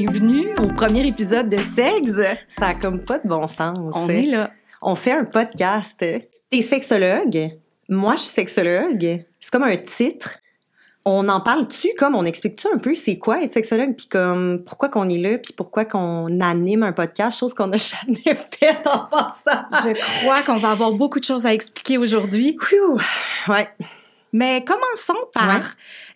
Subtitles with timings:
[0.00, 2.12] bienvenue au premier épisode de Sex.
[2.48, 3.78] Ça a comme pas de bon sens.
[3.94, 4.50] On est là.
[4.82, 5.96] On fait un podcast.
[5.98, 7.52] T'es sexologue?
[7.88, 9.24] Moi, je suis sexologue.
[9.40, 10.36] C'est comme un titre.
[11.06, 11.88] On en parle-tu?
[11.96, 15.38] Comme, on explique-tu un peu c'est quoi être sexologue, puis comme pourquoi qu'on est là,
[15.38, 19.64] puis pourquoi qu'on anime un podcast, chose qu'on n'a jamais fait en passant.
[19.82, 22.58] Je crois qu'on va avoir beaucoup de choses à expliquer aujourd'hui.
[23.48, 23.68] Ouais.
[24.32, 25.60] Mais commençons par.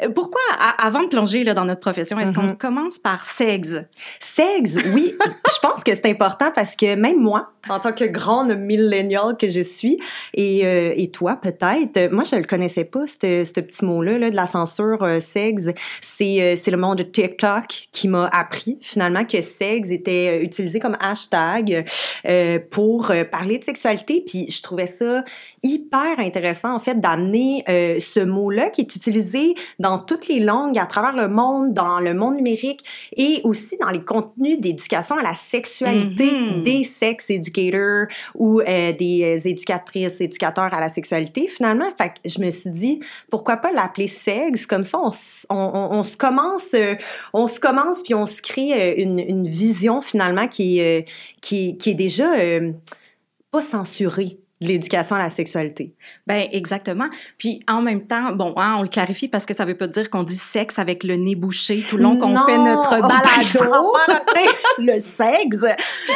[0.03, 2.57] Euh, Pourquoi, à- avant de plonger là, dans notre profession, est-ce qu'on Mhm.
[2.59, 3.75] commence par sexe?
[4.19, 5.15] Sexe, oui.
[5.55, 9.49] je pense que c'est important parce que même moi, en tant que grande milléniale que
[9.49, 9.99] je suis,
[10.35, 13.17] et, euh, et toi peut-être, euh, moi je le connaissais pas, ce
[13.61, 15.69] petit mot-là, là, de la censure euh, sexe.
[16.01, 20.79] C'est euh, c'est le monde de TikTok qui m'a appris finalement que sexe était utilisé
[20.81, 21.87] comme hashtag
[22.71, 24.25] pour parler de sexualité.
[24.27, 25.25] Puis je trouvais ça
[25.63, 27.65] hyper intéressant en fait d'amener
[28.01, 32.15] ce mot-là qui est utilisé dans toutes les langues à travers le monde, dans le
[32.15, 32.85] monde numérique
[33.17, 36.63] et aussi dans les contenus d'éducation à la sexualité Mhm.
[36.65, 41.87] des sex educators ou euh, des euh, éducatrices, éducateurs à la sexualité finalement.
[41.99, 44.67] Fait que je me suis dit pourquoi pas l'appeler sexe?
[44.67, 46.95] Comme ça on, se commence euh,
[47.33, 51.07] on se commence puis on se crée une, une vision finalement qui est,
[51.41, 52.73] qui, est- qui est déjà euh,
[53.51, 55.95] pas censurée de l'éducation à la sexualité.
[56.27, 57.09] Ben exactement.
[57.39, 60.11] Puis en même temps, bon, hein, on le clarifie parce que ça veut pas dire
[60.11, 63.09] qu'on dit sexe avec le nez bouché tout le long qu'on fait notre Oh, ben,
[63.09, 63.93] balado,
[64.79, 65.65] le sexe.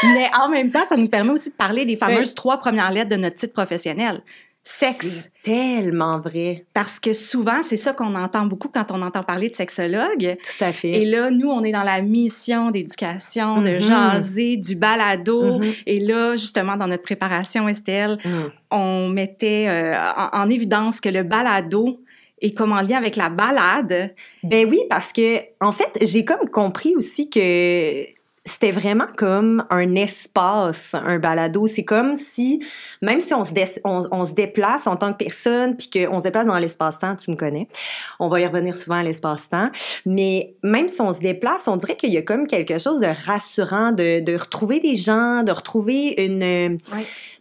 [0.02, 3.10] Mais en même temps, ça nous permet aussi de parler des fameuses trois premières lettres
[3.10, 4.22] de notre titre professionnel.
[4.66, 5.30] Sexe.
[5.42, 6.64] Tellement vrai.
[6.72, 10.36] Parce que souvent, c'est ça qu'on entend beaucoup quand on entend parler de sexologue.
[10.42, 11.02] Tout à fait.
[11.02, 13.80] Et là, nous, on est dans la mission d'éducation, de Mhm.
[13.80, 15.58] jaser, du balado.
[15.58, 15.72] Mhm.
[15.86, 18.30] Et là, justement, dans notre préparation, Estelle, Mm.
[18.70, 22.00] on mettait euh, en, en évidence que le balado
[22.40, 24.14] est comme en lien avec la balade.
[24.42, 28.04] Ben oui, parce que en fait, j'ai comme compris aussi que
[28.46, 31.66] c'était vraiment comme un espace, un balado.
[31.66, 32.60] C'est comme si,
[33.00, 36.18] même si on se, dé- on, on se déplace en tant que personne, puis qu'on
[36.18, 37.68] se déplace dans l'espace-temps, tu me connais,
[38.20, 39.70] on va y revenir souvent à l'espace-temps,
[40.04, 43.08] mais même si on se déplace, on dirait qu'il y a comme quelque chose de
[43.26, 46.78] rassurant, de, de retrouver des gens, de retrouver une,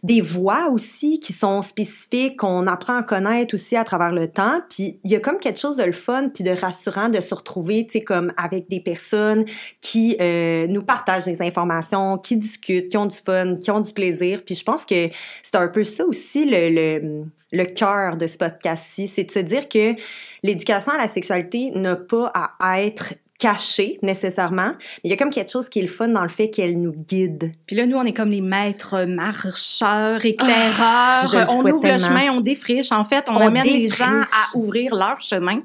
[0.02, 4.60] des voix aussi qui sont spécifiques, qu'on apprend à connaître aussi à travers le temps.
[4.70, 7.34] Puis il y a comme quelque chose de le fun puis de rassurant de se
[7.34, 9.44] retrouver, tu sais, comme avec des personnes
[9.82, 13.92] qui euh, nous partagent des informations, qui discutent, qui ont du fun, qui ont du
[13.92, 14.42] plaisir.
[14.44, 15.08] Puis je pense que
[15.42, 19.40] c'est un peu ça aussi le, le, le cœur de ce podcast-ci, c'est de se
[19.40, 19.94] dire que
[20.42, 25.30] l'éducation à la sexualité n'a pas à être cachée nécessairement, mais il y a comme
[25.30, 27.52] quelque chose qui est le fun dans le fait qu'elle nous guide.
[27.66, 31.26] Puis là, nous, on est comme les maîtres marcheurs, éclaireurs.
[31.26, 32.92] je le on ouvre le chemin, on défriche.
[32.92, 35.60] En fait, on, On amène les gens à ouvrir leur chemin.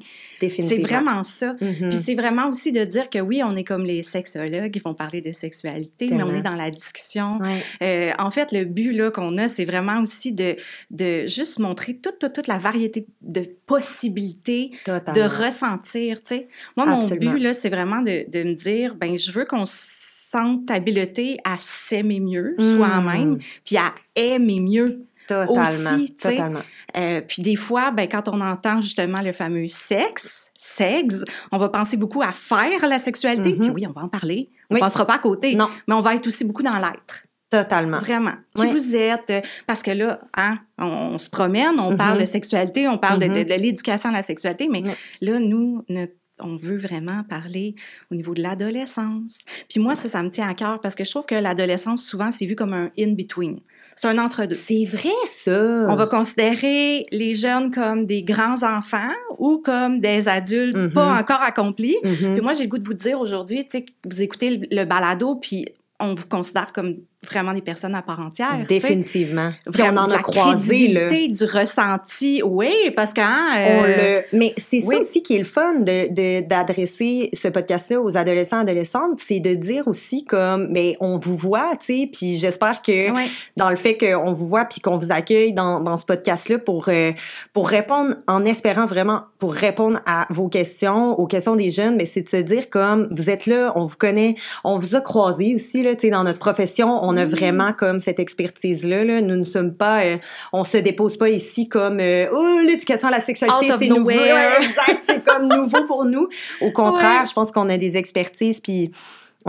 [0.69, 1.55] C'est vraiment ça.
[1.59, 4.93] Puis c'est vraiment aussi de dire que oui, on est comme les sexologues, ils vont
[4.93, 7.37] parler de sexualité, mais on est dans la discussion.
[7.39, 7.63] Ouais.
[7.81, 10.55] Euh, en fait, le but là qu'on a, c'est vraiment aussi de,
[10.91, 14.71] de juste montrer toute, toute, toute la variété de possibilités
[15.13, 16.47] de ressentir, tu sais.
[16.77, 20.69] Moi, mon but, là, c'est vraiment de, de me dire, ben je veux qu'on sente
[20.69, 22.77] habileté à s'aimer mieux Mm.
[22.77, 25.05] soi-même, puis à aimer mieux.
[25.29, 25.93] Totalement.
[25.95, 26.61] aussi, totalement.
[26.97, 31.69] Euh, puis des fois, ben, quand on entend justement le fameux sexe, sexe, on va
[31.69, 33.59] penser beaucoup à faire la sexualité, Mhm.
[33.59, 34.49] puis oui, on va en parler.
[34.69, 34.79] On Oui.
[34.81, 37.23] passera pas à côté, Non, mais on va être aussi beaucoup dans l'être.
[37.51, 37.97] totalement.
[37.97, 38.33] Vraiment.
[38.55, 38.71] Qui Oui.
[38.71, 39.29] vous êtes?
[39.31, 43.17] euh, Parce que là, hein, on, on se promène, on parle de sexualité, on parle
[43.19, 44.83] de- de, de l'éducation à la sexualité, mais
[45.21, 47.73] là, nous, notre- on veut vraiment parler
[48.11, 49.39] au niveau de l'adolescence.
[49.67, 52.29] Puis moi, ça, ça me tient à cœur parce que je trouve que l'adolescence, souvent,
[52.31, 53.59] c'est vu comme un in-between.
[54.01, 54.55] C'est un entre-deux.
[54.55, 55.87] C'est vrai, ça.
[55.89, 60.93] On va considérer les jeunes comme des grands enfants ou comme des adultes Mhm.
[60.93, 61.97] pas encore accomplis.
[62.05, 62.33] Mhm.
[62.33, 64.85] Puis moi, j'ai le goût de vous dire aujourd'hui, tu sais, vous écoutez le, le
[64.85, 65.65] balado, puis
[65.99, 66.95] on vous considère comme
[67.29, 68.65] vraiment des personnes à part entière.
[68.67, 69.51] Définitivement.
[69.71, 72.41] Puis on Vraiment en a la croisé, crédibilité, du ressenti.
[72.43, 73.21] Oui, parce que...
[73.21, 74.37] hein, On euh, le...
[74.37, 74.95] Mais c'est oui.
[74.95, 79.39] ça aussi qui est le fun de, de- d'adresser ce podcast-là aux adolescents adolescentes, c'est
[79.39, 83.27] de dire aussi comme, mais on vous voit, tu sais, puis j'espère que ouais.
[83.57, 86.89] dans le fait qu'on vous voit puis qu'on vous accueille dans, dans ce podcast-là pour,
[86.89, 87.11] euh,
[87.53, 92.05] pour répondre, en espérant vraiment, pour répondre à vos questions, aux questions des jeunes, mais
[92.05, 95.55] c'est de se dire comme, vous êtes là, on vous connaît, on vous a croisé
[95.55, 97.31] aussi, là, tu sais, dans notre profession, on a Oui.
[97.31, 99.21] vraiment comme cette expertise-là, là.
[99.21, 100.17] Nous ne sommes pas, euh,
[100.53, 104.05] on se dépose pas ici comme, euh, oh, l'éducation à la sexualité, c'est nouveau.
[104.09, 106.27] Ouais, exact, c'est comme nouveau pour nous.
[106.61, 107.27] Au contraire, Ouais.
[107.27, 108.91] je pense qu'on a des expertises puis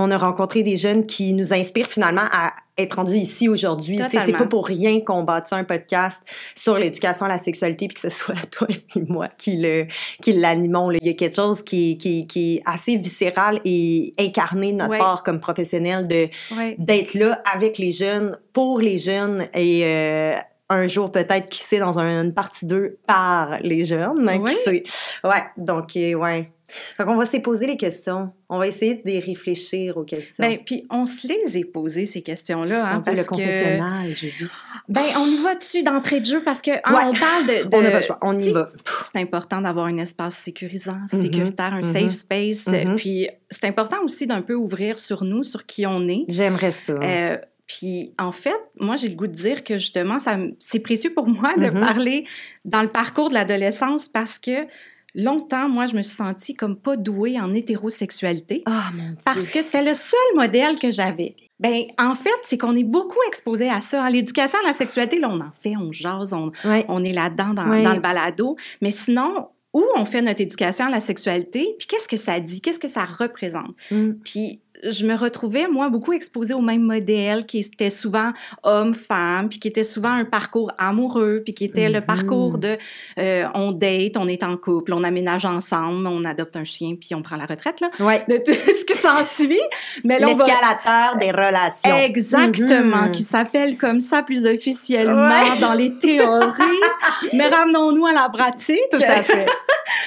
[0.00, 4.00] On a rencontré des jeunes qui nous inspirent finalement à être rendus ici aujourd'hui.
[4.08, 6.22] C'est pas pour rien qu'on bâtit un podcast
[6.54, 9.86] sur l'éducation à la sexualité puis que ce soit toi et moi qui le
[10.22, 10.90] qui l'animons.
[10.92, 14.90] Il y a quelque chose qui, qui, qui est assez viscéral et incarné de notre
[14.92, 14.98] Ouais.
[14.98, 16.74] part comme professionnel de Ouais.
[16.78, 20.34] d'être là avec les jeunes, pour les jeunes et euh,
[20.72, 24.28] un jour peut-être qui sait dans un- une partie 2 par les jeunes.
[24.28, 24.50] hein, Oui.
[24.50, 24.82] Qui sait.
[25.24, 26.50] Ouais, donc euh, ouais.
[26.96, 28.30] Fait qu'on va se poser les questions.
[28.48, 30.44] On va essayer de les réfléchir aux questions.
[30.44, 33.28] Ben, puis on se les est posées, ces questions-là, hein, parce le que...
[33.28, 34.48] confessionnal, j'ai vu.
[34.88, 37.02] Ben, on y va dessus d'entrée de jeu, parce que hein, Ouais.
[37.06, 37.64] on parle de...
[37.68, 38.70] de- On n'a pas le choix, on y va.
[39.12, 42.66] C'est important d'avoir un espace sécurisant, Mhm, sécuritaire, un mhm, safe space.
[42.66, 42.96] mhm.
[42.96, 46.24] Puis c'est important aussi d'un peu ouvrir sur nous, sur qui on est.
[46.28, 46.94] J'aimerais ça.
[46.94, 47.36] Euh,
[47.66, 50.16] puis en fait, moi j'ai le goût de dire que justement,
[50.58, 52.24] c'est précieux pour moi de parler
[52.64, 54.66] dans le parcours de l'adolescence parce que
[55.14, 58.62] longtemps, moi, je me suis sentie comme pas douée en hétérosexualité.
[58.66, 59.18] Ah, mon Dieu.
[59.24, 61.36] Parce que c'était le seul modèle que j'avais.
[61.58, 64.04] Ben, en fait, c'est qu'on est beaucoup exposé à ça.
[64.04, 67.70] À L'éducation à la sexualité, là, on en fait, on jase, on, est là-dedans dans,
[67.70, 67.82] Oui.
[67.82, 68.56] dans le balado.
[68.80, 72.60] Mais sinon, où on fait notre éducation à la sexualité, puis qu'est-ce que ça dit,
[72.60, 73.74] qu'est-ce que ça représente?
[73.90, 74.12] Mm.
[74.24, 78.32] Puis je me retrouvais, moi, beaucoup exposée au même modèle qui était souvent
[78.62, 82.06] homme-femme, puis qui était souvent un parcours amoureux, puis qui était le Mhm.
[82.06, 82.76] parcours de
[83.18, 87.14] euh, on date, on est en couple, on aménage ensemble, on adopte un chien, puis
[87.14, 88.24] on prend la retraite, là, Ouais.
[88.28, 89.60] de tout ce qui s'ensuit.
[90.04, 90.44] Mais on va...
[90.44, 91.96] L'escalateur des relations.
[91.96, 93.12] Exactement, Mhm.
[93.12, 95.60] qui s'appelle comme ça plus officiellement Ouais.
[95.60, 96.60] dans les théories.
[97.32, 98.78] Mais ramenons-nous à la pratique.
[98.90, 99.46] Tout à fait.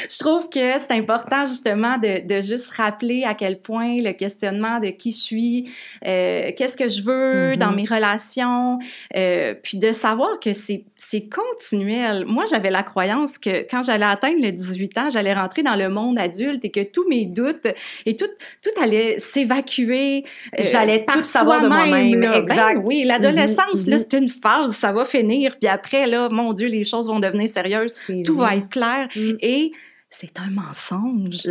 [0.10, 4.80] Je trouve que c'est important justement de, de juste rappeler à quel point le questionnement
[4.80, 5.70] de qui je suis,
[6.06, 7.58] euh, qu'est-ce que je veux Mhm.
[7.58, 8.80] dans mes relations,
[9.16, 12.26] euh, puis de savoir que c'est c'est continuel.
[12.26, 15.90] Moi, j'avais la croyance que quand j'allais atteindre le 18 ans, j'allais rentrer dans le
[15.90, 17.68] monde adulte et que tous mes doutes
[18.06, 18.28] et tout,
[18.64, 20.24] tout allait s'évacuer.
[20.58, 22.38] euh, J'allais par savoir de soi-même, moi-même, là.
[22.38, 22.76] exact.
[22.76, 24.06] Ben oui, l'adolescence, Mhm, là, mhm.
[24.10, 27.50] c'est une phase, ça va finir, puis après, là, mon Dieu, les choses vont devenir
[27.50, 27.94] sérieuses
[28.26, 29.08] tout va être clair.
[29.16, 29.32] Mm.
[29.42, 29.72] Et
[30.16, 31.48] c'est un mensonge.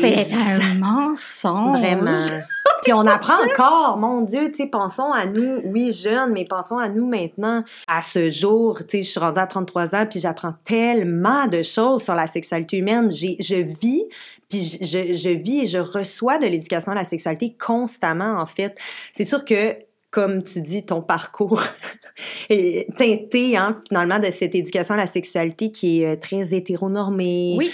[0.00, 1.78] C'est un mensonge.
[1.78, 2.10] Vraiment.
[2.82, 6.78] Puis on apprend encore, mon Dieu, tu sais, pensons à nous, oui, jeunes, mais pensons
[6.78, 7.62] à nous maintenant.
[7.88, 11.62] À ce jour, tu sais, je suis rendue à 33 ans, puis j'apprends tellement de
[11.62, 13.10] choses sur la sexualité humaine.
[13.10, 14.04] Je vis,
[14.48, 18.46] puis je, je, je vis et je reçois de l'éducation à la sexualité constamment, en
[18.46, 18.78] fait.
[19.12, 19.76] C'est sûr que,
[20.10, 21.62] comme tu dis, ton parcours
[22.48, 27.56] est teinté, hein, finalement, de cette éducation à la sexualité qui est euh, très hétéronormée,
[27.58, 27.70] Oui,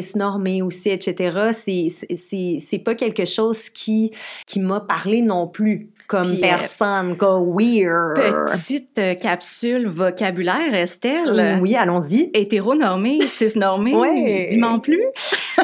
[0.00, 1.50] cisnormé aussi, etc.
[1.52, 4.12] C'est, pas quelque chose qui,
[4.46, 8.16] qui m'a parlé non plus comme Puis, euh, personne, go weird.
[8.52, 11.58] petite euh, capsule vocabulaire, Estelle.
[11.62, 12.30] Oui, allons-y.
[12.34, 14.46] Hétéronormée, cisnormée, Ouais.
[14.50, 15.02] dis-moi plus.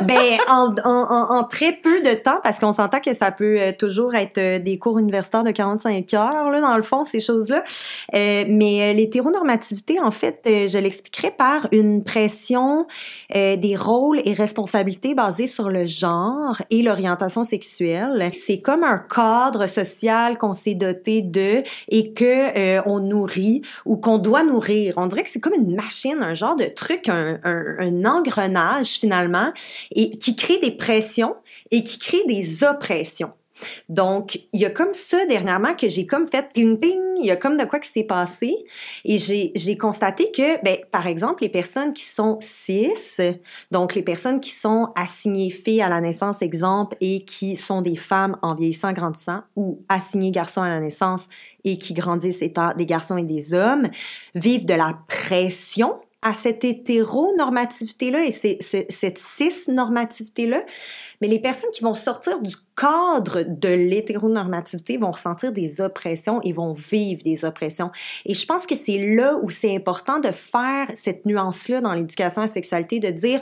[0.03, 3.73] Ben, en, en, en, très peu de temps, parce qu'on s'entend que ça peut euh,
[3.73, 7.63] toujours être euh, des cours universitaires de 45 heures, là, dans le fond, ces choses-là.
[8.15, 12.87] Euh, mais euh, l'hétéronormativité, en fait, je l'expliquerai par une pression
[13.37, 18.31] euh, des rôles et responsabilités basées sur le genre et l'orientation sexuelle.
[18.33, 23.97] C'est comme un cadre social qu'on s'est doté de et que euh, on nourrit ou
[23.97, 24.95] qu'on doit nourrir.
[24.97, 28.99] On dirait que c'est comme une machine, un genre de truc, un, un, un engrenage
[28.99, 29.53] finalement,
[29.95, 31.37] et qui crée des pressions
[31.71, 33.33] et qui crée des oppressions.
[33.89, 37.31] Donc, il y a comme ça dernièrement que j'ai comme fait ping ping, il y
[37.31, 38.55] a comme de quoi qui s'est passé
[39.05, 42.93] et j'ai constaté que, ben, par exemple, les personnes qui sont cis,
[43.71, 47.97] donc les personnes qui sont assignées filles à la naissance, exemple, et qui sont des
[47.97, 51.29] femmes en vieillissant, grandissant, ou assignées garçons à la naissance
[51.65, 53.89] et qui grandissent étant des garçons et des hommes,
[54.35, 60.65] vivent de la pression à cette hétéronormativité-là et cette cis-normativité-là.
[61.21, 66.53] Mais les personnes qui vont sortir du cadre de l'hétéronormativité vont ressentir des oppressions et
[66.53, 67.91] vont vivre des oppressions.
[68.27, 72.43] Et je pense que c'est là où c'est important de faire cette nuance-là dans l'éducation
[72.43, 73.41] à la sexualité, de dire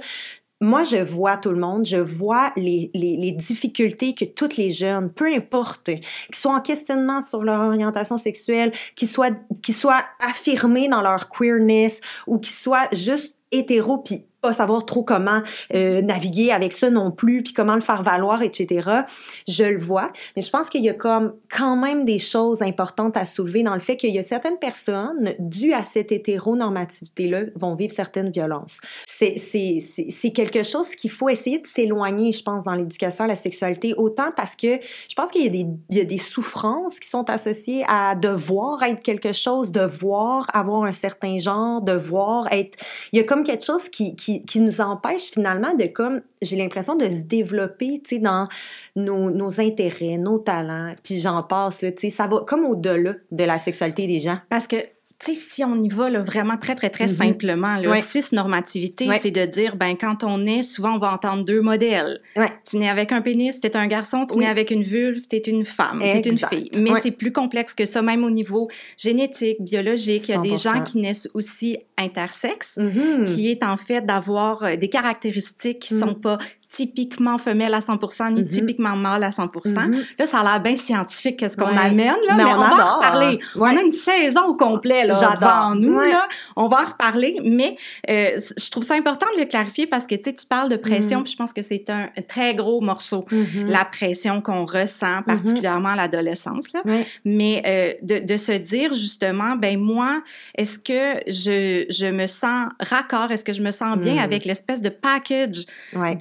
[0.61, 4.71] moi, je vois tout le monde, je vois les, les, les difficultés que toutes les
[4.71, 5.91] jeunes, peu importe,
[6.33, 9.31] qui soient en questionnement sur leur orientation sexuelle, qui soient,
[9.63, 15.03] qui soient affirmés dans leur queerness ou qui soient juste hétéro puis pas savoir trop
[15.03, 15.43] comment
[15.75, 19.03] euh, naviguer avec ça non plus puis comment le faire valoir etc
[19.49, 20.13] je le vois.
[20.35, 23.75] Mais je pense qu'il y a comme quand même des choses importantes à soulever dans
[23.75, 28.31] le fait qu'il y a certaines personnes dues à cette hétéronormativité là vont vivre certaines
[28.31, 28.81] violences.
[29.07, 33.95] C'est quelque chose qu'il faut essayer de s'éloigner je pense dans l'éducation à la sexualité
[33.97, 38.15] autant parce que je pense qu'il y y a des souffrances qui sont associées à
[38.15, 42.79] devoir être quelque chose devoir avoir un certain genre devoir être
[43.13, 46.97] il y a comme quelque chose qui qui, nous empêche finalement de comme, j'ai l'impression
[46.97, 48.49] de se développer, tu sais, dans
[48.95, 53.45] nos, nos intérêts, nos talents, puis j'en passe, tu sais, ça va comme au-delà de
[53.45, 54.39] la sexualité des gens.
[54.49, 54.77] Parce que
[55.19, 57.15] tu sais, si on y va là, vraiment très, très, très Mhm.
[57.15, 58.03] simplement, là, Ouais.
[58.03, 59.19] cis-normativité, Ouais.
[59.21, 62.21] c'est de dire, ben quand on est, souvent, on va entendre deux modèles.
[62.37, 62.49] Ouais.
[62.69, 64.25] Tu nais avec un pénis, t'es un garçon.
[64.27, 64.41] Tu Oui.
[64.45, 66.71] nais avec une vulve, t'es une femme, t'es une fille.
[66.79, 68.69] Mais c'est plus complexe que ça, même au niveau
[68.99, 70.29] génétique, biologique.
[70.29, 70.75] Il y a des 100%.
[70.75, 73.25] gens qui naissent aussi intersexes, Mhm.
[73.25, 76.01] qui est en fait d'avoir euh, des caractéristiques qui Mhm.
[76.01, 76.39] sont pas
[76.77, 78.49] typiquement femelles à 100 ni Mhm.
[78.49, 79.95] typiquement mâles à 100 Mhm.
[80.19, 81.79] Là, ça a l'air bien scientifique, qu'est-ce qu'on Ouais.
[81.91, 83.39] amène, là, Mais mais, on on, va en reparler.
[83.57, 83.71] Ouais.
[83.73, 85.37] On a une saison au complet, là, J'adore.
[85.41, 86.11] devant nous, Ouais.
[86.11, 86.29] là.
[86.57, 87.77] On va en reparler, mais
[88.11, 91.25] euh, je trouve ça important de le clarifier parce que, tu parles de pression, Mhm.
[91.25, 93.25] puis je pense que c'est un très gros morceau.
[93.31, 93.67] Mhm.
[93.69, 96.83] La pression qu'on ressent, particulièrement à l'adolescence, là.
[97.25, 100.21] Mais euh, de, de se dire justement, ben moi,
[100.57, 104.19] est-ce que je, je me sens raccord, est-ce que je me sens bien Mm.
[104.29, 105.65] avec l'espèce de package
[105.95, 106.17] Ouais.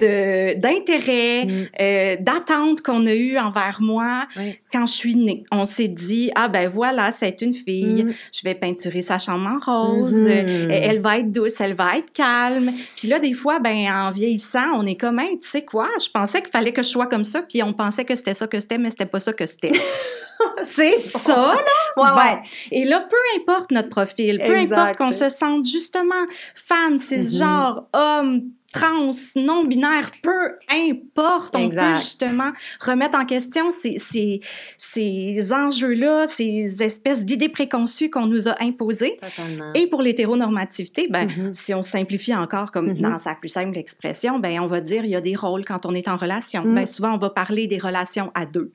[0.54, 1.50] De d'intérêt, Mm.
[1.80, 4.26] euh, d'attente qu'on a eu envers moi
[4.72, 5.44] quand je suis née.
[5.50, 8.12] On s'est dit, ah ben voilà, c'est une fille, Mm.
[8.32, 10.28] je vais peinturer sa chambre en rose, Mhm.
[10.28, 12.70] euh, elle va être douce, elle va être calme.
[12.96, 16.10] Puis là, des fois, ben en vieillissant, on est comme, Hey, tu sais quoi, je
[16.10, 18.60] pensais qu'il fallait que je sois comme ça, puis on pensait que c'était ça que
[18.60, 19.72] c'était, mais c'était pas ça que c'était.
[20.64, 21.54] c'est ça, là?
[21.96, 22.16] Ouais, Bon.
[22.16, 22.42] ouais.
[22.72, 24.78] Et là, peu importe notre profil, peu Exact.
[24.78, 26.14] importe qu'on se sente justement
[26.54, 31.92] femme, cisgenre, homme, trans, non-binaire, peu importe, on Exact.
[31.94, 32.50] peut justement
[32.80, 34.40] remettre en question ces, ces,
[34.76, 39.16] ces enjeux-là, ces espèces d'idées préconçues qu'on nous a imposées.
[39.22, 39.72] Totalement.
[39.74, 41.54] Et pour l'hétéronormativité, ben, Mhm.
[41.54, 43.00] si on simplifie encore comme Mhm.
[43.00, 45.86] dans sa plus simple expression, ben, on va dire il y a des rôles quand
[45.86, 46.62] on est en relation.
[46.66, 48.72] Ben, souvent, on va parler des relations à deux.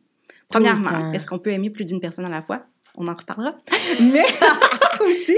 [0.52, 2.62] Premièrement, est-ce qu'on peut aimer plus d'une personne à la fois?
[2.98, 3.56] On en reparlera.
[4.02, 4.26] Mais
[5.02, 5.38] aussi,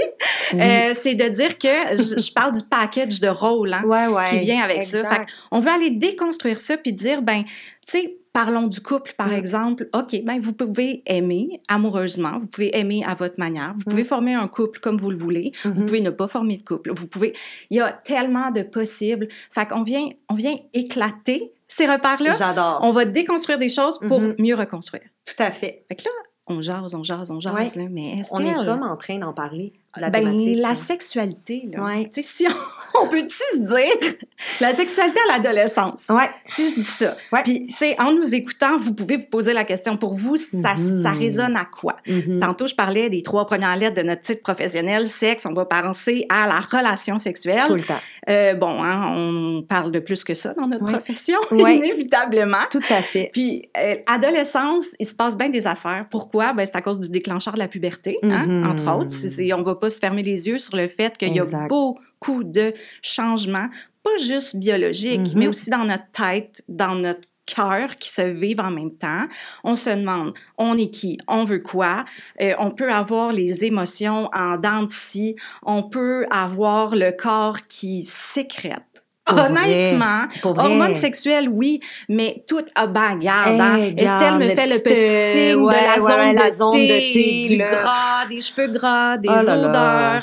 [0.52, 0.60] Oui.
[0.60, 4.24] euh, c'est de dire que je, je parle du package de rôles hein, ouais, ouais.
[4.30, 5.04] qui vient avec ça.
[5.08, 7.52] Fait on veut aller déconstruire ça puis dire, ben, tu
[7.98, 9.34] sais, parlons du couple, par Mm.
[9.34, 9.88] exemple.
[9.94, 14.06] OK, ben, vous pouvez aimer amoureusement, vous pouvez aimer à votre manière, vous pouvez Mm.
[14.06, 15.86] former un couple comme vous le voulez, vous Mhm.
[15.86, 17.32] pouvez ne pas former de couple, vous pouvez...
[17.70, 19.28] Il y a tellement de possibles.
[19.50, 22.32] Fait qu'on vient, on vient éclater ces repères-là.
[22.38, 22.80] J'adore.
[22.82, 24.34] On va déconstruire des choses pour Mhm.
[24.38, 25.02] mieux reconstruire.
[25.26, 25.84] Tout à fait.
[25.88, 26.10] Fait que là,
[26.46, 27.82] on jase, on jase, on jase, Ouais.
[27.82, 29.72] là, mais On est comme en train d'en parler.
[29.96, 30.58] La ben, thématique.
[30.60, 31.82] la sexualité, là.
[31.84, 32.04] Ouais.
[32.12, 34.12] Tu sais, si on, on peut-tu se dire
[34.60, 36.06] la sexualité à l'adolescence?
[36.08, 36.28] Ouais.
[36.46, 37.16] Si je dis ça.
[37.32, 37.42] Ouais.
[37.44, 40.74] Puis, tu sais, en nous écoutant, vous pouvez vous poser la question pour vous, ça,
[40.74, 41.02] Mhm.
[41.02, 41.96] ça résonne à quoi?
[42.06, 42.40] Mhm.
[42.40, 45.46] Tantôt, je parlais des trois premières lettres de notre titre professionnel, sexe.
[45.46, 47.64] On va penser à la relation sexuelle.
[47.66, 48.00] Tout le temps.
[48.28, 50.92] Euh, bon, hein, on parle de plus que ça dans notre Ouais.
[50.92, 51.76] profession, Ouais.
[51.76, 52.64] inévitablement.
[52.70, 53.30] Tout à fait.
[53.32, 56.06] Puis, euh, adolescence, il se passe bien des affaires.
[56.10, 56.52] Pourquoi?
[56.52, 58.70] Ben, c'est à cause du déclencheur de la puberté, hein, Mhm.
[58.70, 59.12] entre autres.
[59.12, 62.42] C'est- on va pas se fermer les yeux sur le fait qu'il y a beaucoup
[62.44, 62.72] de
[63.02, 63.68] changements,
[64.02, 65.38] pas juste biologiques, Mhm.
[65.38, 69.26] mais aussi dans notre tête, dans notre cœur qui se vivent en même temps.
[69.64, 71.18] On se demande, on est qui?
[71.28, 72.04] On veut quoi?
[72.40, 75.36] Euh, on peut avoir les émotions en dents de scie.
[75.62, 79.03] On peut avoir le corps qui sécrète.
[79.26, 80.66] Pour Honnêtement, Pour vrai.
[80.66, 83.48] hormones sexuelles, oui, mais tout a bagarre.
[83.58, 83.76] hein.
[83.78, 86.72] Hey, Estelle garde, me fait le petit, signe ouais, de la ouais, zone, la zone
[86.72, 87.70] thé, de thé, du là.
[87.70, 89.68] gras, des cheveux gras, des Oh là là.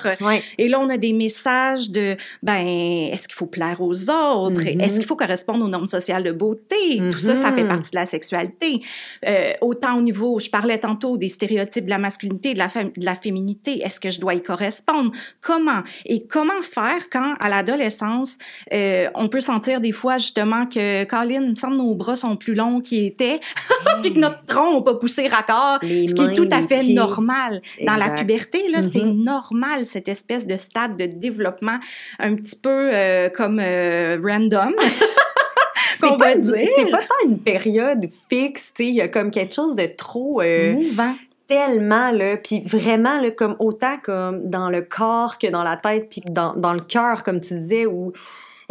[0.03, 0.17] odeurs.
[0.22, 0.43] Ouais.
[0.60, 4.62] Et là, on a des messages de, ben, est-ce qu'il faut plaire aux autres?
[4.62, 4.81] Mhm.
[4.81, 7.00] Est-ce qu'il faut correspondre aux normes sociales de beauté?
[7.12, 8.81] Tout ça, ça fait partie de la sexualité.
[9.27, 13.03] Euh, autant au niveau, je parlais tantôt des stéréotypes de la masculinité, de la, de
[13.03, 13.81] la féminité.
[13.84, 15.10] Est-ce que je dois y correspondre?
[15.41, 15.81] Comment?
[16.05, 18.38] Et comment faire quand, à l'adolescence,
[18.72, 22.36] euh, on peut sentir des fois, justement, que, Colin, il me semble nos bras sont
[22.36, 23.39] plus longs qu'ils étaient,
[24.01, 26.77] puis que notre tronc n'a pas poussé raccord, Les ce qui est tout à fait
[26.81, 26.93] pieds.
[26.93, 27.62] normal.
[27.86, 29.24] Dans la puberté, là, c'est Mhm.
[29.24, 31.79] normal, cette espèce de stade de développement
[32.19, 34.74] un petit peu euh, comme euh, random.
[36.00, 39.86] C'est pas, c'est pas tant une période fixe, il y a comme quelque chose de
[39.86, 41.13] trop euh, Mouvant.
[41.48, 46.07] tellement là, puis vraiment là, comme autant comme dans le corps que dans la tête,
[46.10, 48.13] puis dans, dans le cœur, comme tu disais, où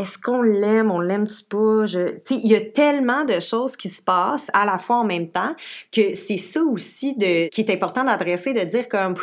[0.01, 1.85] est-ce qu'on l'aime, on l'aime-tu pas?
[2.31, 5.55] Il y a tellement de choses qui se passent à la fois en même temps
[5.93, 9.15] que c'est ça aussi de, qui est important d'adresser, de dire comme,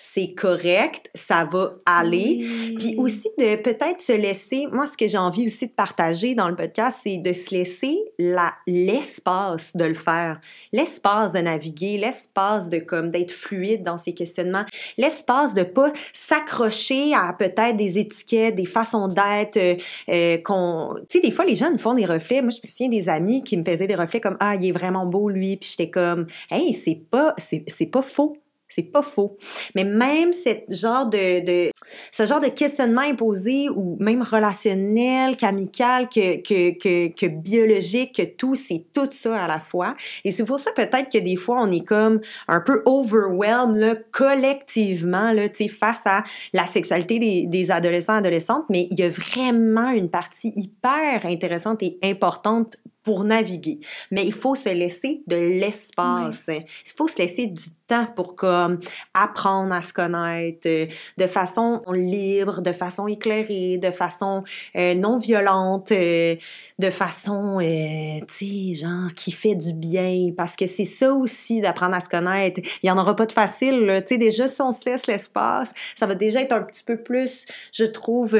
[0.00, 2.46] c'est correct, ça va aller.
[2.78, 6.48] Puis aussi de peut-être se laisser, moi ce que j'ai envie aussi de partager dans
[6.48, 10.40] le podcast, c'est de se laisser la l'espace de le faire,
[10.72, 14.64] l'espace de naviguer, l'espace de comme d'être fluide dans ses questionnements,
[14.98, 19.74] l'espace de pas s'accrocher à peut-être des étiquettes, des façons d'être euh,
[20.10, 22.88] euh, qu'on tu sais des fois les jeunes font des reflets, moi je me souviens
[22.88, 25.70] des amis qui me faisaient des reflets comme ah il est vraiment beau lui, puis
[25.70, 28.36] j'étais comme hey, c'est pas c'est c'est pas faux
[28.68, 29.36] C'est pas faux.
[29.74, 31.70] Mais même cette genre de, de,
[32.12, 38.22] ce genre de questionnement imposé ou même relationnel, qu'amical, que, que, que, que biologique, que
[38.22, 39.94] tout, c'est tout ça à la fois.
[40.24, 43.94] Et c'est pour ça peut-être que des fois, on est comme un peu overwhelmed là,
[44.10, 48.64] collectivement là, face à la sexualité des, des adolescents adolescentes.
[48.68, 53.80] Mais il y a vraiment une partie hyper intéressante et importante pour naviguer.
[54.10, 56.48] Mais il faut se laisser de l'espace.
[56.48, 57.70] Il faut se laisser du
[58.14, 58.78] pour comme
[59.14, 64.44] apprendre à se connaître euh, de façon libre, de façon éclairée, de façon
[64.76, 66.36] euh, non violente, euh,
[66.78, 70.30] de façon, tu sais, genre qui fait du bien.
[70.36, 72.60] Parce que c'est ça aussi d'apprendre à se connaître.
[72.82, 74.02] Il y en aura pas de facile.
[74.06, 76.96] Tu sais, déjà si on se laisse l'espace, ça va déjà être un petit peu
[76.96, 78.38] plus, je trouve,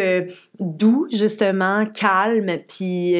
[0.61, 2.59] doux justement, calme.
[2.69, 3.13] Puis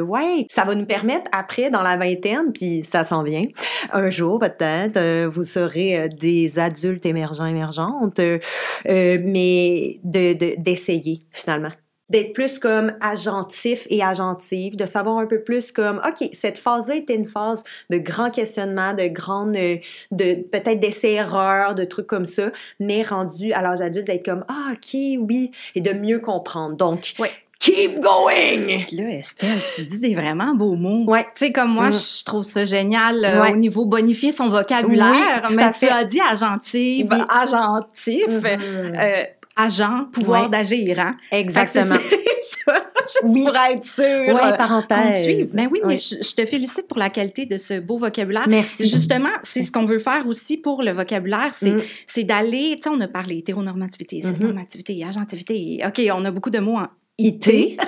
[0.00, 3.44] ouais, ça va nous permettre après, dans la vingtaine, puis ça s'en vient,
[3.92, 8.38] un jour peut-être, vous serez euh, des adultes émergents, émergentes, euh,
[8.84, 11.72] mais de, d'essayer finalement
[12.08, 16.96] d'être plus comme agentif et agentive, de savoir un peu plus comme, OK, cette phase-là
[16.96, 22.50] était une phase de grand questionnement, de grande, de peut-être d'essais-erreurs, de trucs comme ça,
[22.80, 26.76] mais rendu à l'âge adulte d'être comme, ah, OK, oui, et de mieux comprendre.
[26.76, 27.30] Donc, ouais.
[27.58, 28.66] Keep going!
[28.92, 31.04] Là, Estelle, tu dis des vraiment beaux mots.
[31.10, 31.24] Ouais.
[31.24, 31.92] Tu sais, comme moi, mm.
[31.92, 35.46] je trouve ça génial euh, au niveau bonifier son vocabulaire.
[35.56, 38.96] mais tu as dit agentive, agentif, mm-hmm.
[38.96, 39.24] euh,
[39.56, 41.00] agent, pouvoir d'agir.
[41.00, 41.10] Hein?
[41.32, 41.96] Exactement.
[43.24, 43.44] oui.
[43.44, 45.52] pour être sûr ouais, parenthèse.
[45.52, 48.46] Ben oui, mais je, te félicite pour la qualité de ce beau vocabulaire.
[48.48, 48.86] Merci.
[48.86, 52.26] Justement, c'est ce qu'on veut faire aussi pour le vocabulaire, c'est mm.
[52.26, 54.34] d'aller, tu sais, on a parlé hétéronormativité, mm-hmm.
[54.34, 55.80] cisnormativité, agentivité.
[55.84, 56.86] OK, on a beaucoup de mots en
[57.20, 57.80] IT.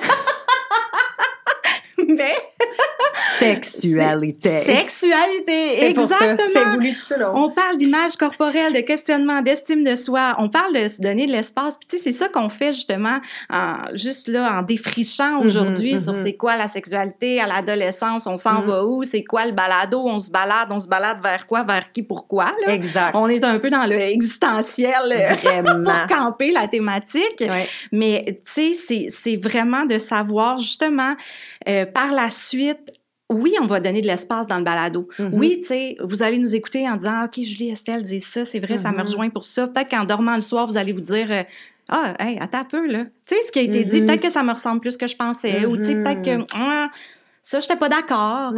[2.08, 2.49] Mais
[3.38, 4.60] Sexualité.
[4.60, 6.36] Sexualité, exactement.
[6.52, 7.32] C'est voulu tout le long.
[7.34, 10.36] On parle d'image corporelle, de questionnement, d'estime de soi.
[10.38, 11.76] On parle de se donner de l'espace.
[11.78, 15.98] Puis tu sais, c'est ça qu'on fait justement, en, juste là, en défrichant mhm, aujourd'hui
[15.98, 16.22] sur mhm.
[16.22, 18.68] c'est quoi la sexualité à l'adolescence, on s'en mhm.
[18.68, 21.92] va où, c'est quoi le balado, on se balade, on se balade vers quoi, vers
[21.92, 22.52] qui, pourquoi.
[22.66, 22.74] Là?
[22.74, 23.12] Exact.
[23.14, 25.84] On est un peu dans le existentiel euh, vraiment.
[26.08, 27.42] pour camper la thématique.
[27.92, 31.14] Mais tu sais, c'est vraiment de savoir justement
[31.68, 32.49] euh, par la suite
[33.30, 35.08] oui, on va donner de l'espace dans le balado.
[35.18, 35.30] Mm-hmm.
[35.32, 38.58] Oui, tu sais, vous allez nous écouter en disant, OK, Julie, Estelle dit ça, c'est
[38.58, 39.02] vrai, ça me mm-hmm.
[39.02, 39.68] rejoint pour ça.
[39.68, 41.42] Peut-être qu'en dormant le soir, vous allez vous dire, euh,
[41.88, 43.04] ah, hey, attends un peu, là.
[43.26, 44.06] Tu sais, ce qui a été dit, mm-hmm.
[44.06, 45.64] peut-être que ça me ressemble plus que je pensais.
[45.64, 46.88] Ou, tu sais, peut-être que, ah,
[47.44, 48.52] ça, je n'étais pas d'accord.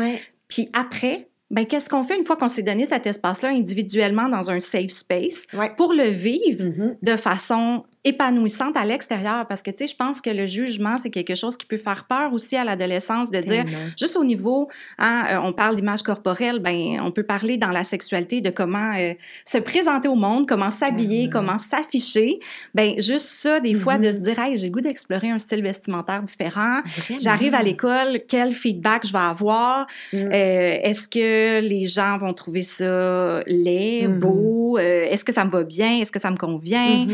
[0.48, 4.50] Puis après, ben qu'est-ce qu'on fait une fois qu'on s'est donné cet espace-là individuellement dans
[4.50, 9.86] un safe space pour le vivre de façon épanouissante à l'extérieur parce que tu sais
[9.86, 13.30] je pense que le jugement c'est quelque chose qui peut faire peur aussi à l'adolescence
[13.30, 13.64] de dire
[13.98, 17.84] juste au niveau hein, euh, on parle d'image corporelle ben on peut parler dans la
[17.84, 22.38] sexualité de comment euh, se présenter au monde comment s'habiller comment s'afficher.
[22.74, 24.12] Ben juste ça des fois de mm-hmm.
[24.12, 26.80] se dire hey j'ai le goût d'explorer un style vestimentaire différent.
[27.20, 29.86] J'arrive à l'école quel feedback je vais avoir?
[30.12, 30.16] Mm.
[30.16, 34.18] euh, est-ce que les gens vont trouver ça laid mm-hmm.
[34.18, 34.78] beau?
[34.78, 36.00] Est-ce que ça me va bien?
[36.00, 37.06] Est-ce que ça me convient?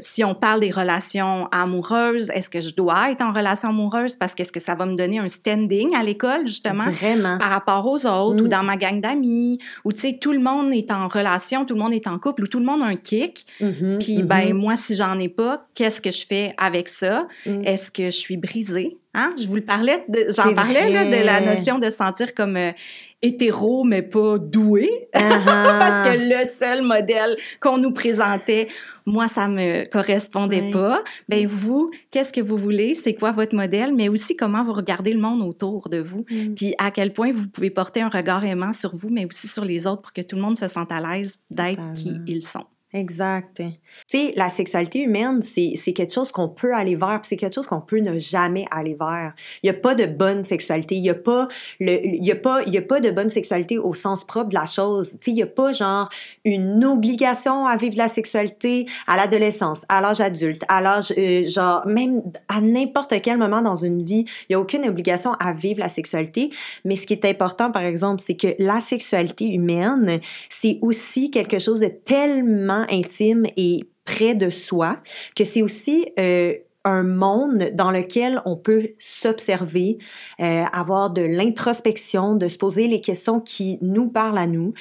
[0.00, 4.16] Si on parle des relations amoureuses, est-ce que je dois être en relation amoureuse?
[4.16, 7.38] Parce qu'est-ce que ça va me donner un standing à l'école justement Vraiment.
[7.38, 8.50] par rapport aux autres ou mm.
[8.50, 9.58] dans ma gang d'amis?
[9.84, 12.44] Ou tu sais tout le monde est en relation, tout le monde est en couple
[12.44, 13.46] ou tout le monde a un kick.
[13.60, 14.52] Mm-hmm, puis ben mm-hmm.
[14.54, 17.26] moi si j'en ai pas, qu'est-ce que je fais avec ça?
[17.46, 17.62] Mm.
[17.64, 18.98] Est-ce que je suis brisée?
[19.14, 19.34] Hein?
[19.38, 22.72] Je vous le parlais, j'en parlais là, de la notion de sentir comme euh,
[23.20, 25.44] hétéro mais pas doué, uh-huh.
[25.44, 28.68] parce que le seul modèle qu'on nous présentait
[29.04, 31.02] moi, ça me correspondait pas.
[31.28, 32.94] Ben vous, qu'est-ce que vous voulez?
[32.94, 33.92] C'est quoi votre modèle?
[33.94, 36.24] Mais aussi comment vous regardez le monde autour de vous?
[36.30, 36.54] Mm.
[36.54, 39.64] Puis à quel point vous pouvez porter un regard aimant sur vous, mais aussi sur
[39.64, 42.64] les autres pour que tout le monde se sente à l'aise d'être qui ils sont.
[42.94, 43.56] Exact.
[43.56, 43.72] Tu
[44.06, 47.80] sais, la sexualité humaine, c'est quelque chose qu'on peut aller vers, c'est quelque chose qu'on
[47.80, 49.32] peut ne jamais aller vers.
[49.62, 51.48] Il n'y a pas de bonne sexualité, il n'y a pas
[51.80, 54.66] le y a pas y a pas de bonne sexualité au sens propre de la
[54.66, 55.12] chose.
[55.12, 56.10] Tu sais, il n'y a pas genre
[56.44, 61.86] une obligation à vivre la sexualité à l'adolescence, à l'âge adulte, à l'âge euh, genre
[61.86, 65.80] même à n'importe quel moment dans une vie, il n'y a aucune obligation à vivre
[65.80, 66.50] la sexualité,
[66.84, 71.58] mais ce qui est important par exemple, c'est que la sexualité humaine, c'est aussi quelque
[71.58, 74.98] chose de tellement intime et près de soi,
[75.36, 79.98] que c'est aussi euh, un monde dans lequel on peut s'observer,
[80.40, 84.74] euh, avoir de l'introspection, de se poser les questions qui nous parlent à nous.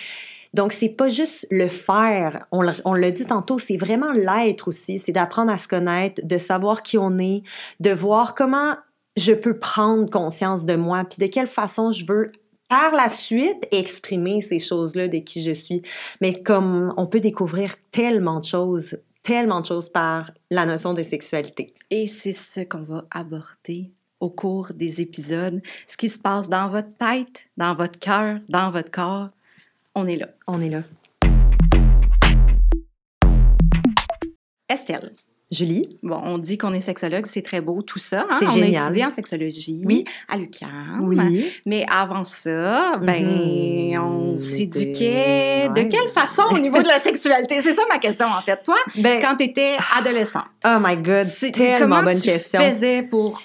[0.54, 5.00] Donc, c'est pas juste le faire, on, on l'a dit tantôt, c'est vraiment l'être aussi,
[5.00, 7.44] c'est d'apprendre à se connaître, de savoir qui on est,
[7.80, 8.76] de voir comment
[9.16, 12.28] je peux prendre conscience de moi, puis de quelle façon je veux
[12.72, 15.82] par la suite exprimer ces choses-là de qui je suis.
[16.22, 21.04] Mais comme on peut découvrir tellement de choses, tellement de choses par la notion de
[21.04, 21.74] sexualité.
[21.90, 25.62] Et c'est ce qu'on va aborder au cours des épisodes.
[25.86, 29.32] Ce qui se passe dans votre tête, dans votre cœur, dans votre corps,
[29.94, 30.30] on est là.
[30.48, 30.84] On est là.
[34.70, 35.14] Estelle.
[35.52, 35.98] Julie?
[36.02, 38.22] Bon, on dit qu'on est sexologue, c'est très beau, tout ça.
[38.30, 38.36] Hein?
[38.40, 38.82] C'est on génial.
[38.82, 40.06] a étudié en sexologie Oui.
[40.32, 41.00] à l'UQAM.
[41.02, 41.46] Oui.
[41.66, 44.02] Mais avant ça, ben, Mhm.
[44.02, 45.70] on s'éduquait.
[45.76, 47.62] De quelle façon au niveau de la sexualité?
[47.62, 48.62] C'est ça ma question, en fait.
[48.64, 52.62] Toi, Ben, quand tu étais adolescente, oh my God, tellement comment bonne tu question.
[52.62, 53.42] faisais pour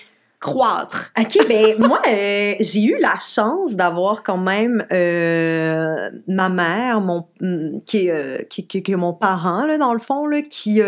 [0.46, 1.12] croître?
[1.18, 7.26] OK, ben moi, euh, j'ai eu la chance d'avoir quand même euh, ma mère, mon,
[7.40, 10.40] mm, qui, est, euh, qui, qui, qui est mon parent, là, dans le fond, là,
[10.42, 10.80] qui,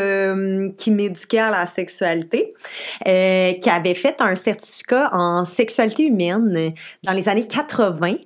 [0.77, 2.55] qui m'éduquait à la sexualité,
[3.05, 8.17] qui avait fait un certificat en sexualité humaine dans les années 80.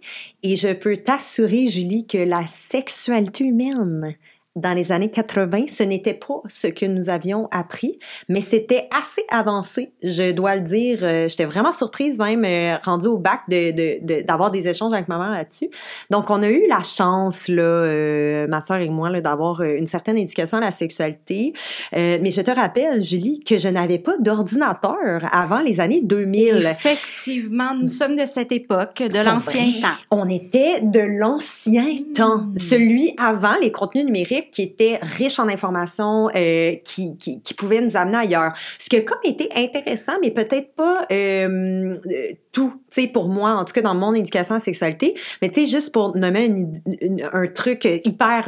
[0.43, 4.15] Et je peux t'assurer, Julie, que la sexualité humaine
[4.55, 9.23] dans les années 80, ce n'était pas ce que nous avions appris, mais c'était assez
[9.31, 10.99] avancé, je dois le dire.
[11.03, 14.93] Euh, J'étais vraiment surprise même, euh, rendue au bac, de, de, de- d'avoir des échanges
[14.93, 15.71] avec ma mère là-dessus.
[16.11, 20.19] Donc, on a eu la chance, là, euh, ma soeur et moi, d'avoir une certaine
[20.19, 21.53] éducation à la sexualité.
[21.93, 26.67] Mais je te rappelle, Julie, que je n'avais pas d'ordinateur avant les années 2000.
[26.71, 29.97] Effectivement, nous sommes de cette époque, de l'ancien temps.
[30.11, 32.13] On était de l'ancien Mm.
[32.15, 37.81] temps, celui avant les contenus numériques qui étaient riches en informations, euh, qui, qui, pouvaient
[37.81, 38.53] nous amener ailleurs.
[38.79, 43.29] Ce qui a comme été intéressant, mais peut-être pas euh, euh, tout, tu sais, pour
[43.29, 46.17] moi, en tout cas dans mon éducation à la sexualité, mais tu sais, juste pour
[46.17, 46.53] nommer
[47.33, 48.47] un truc hyper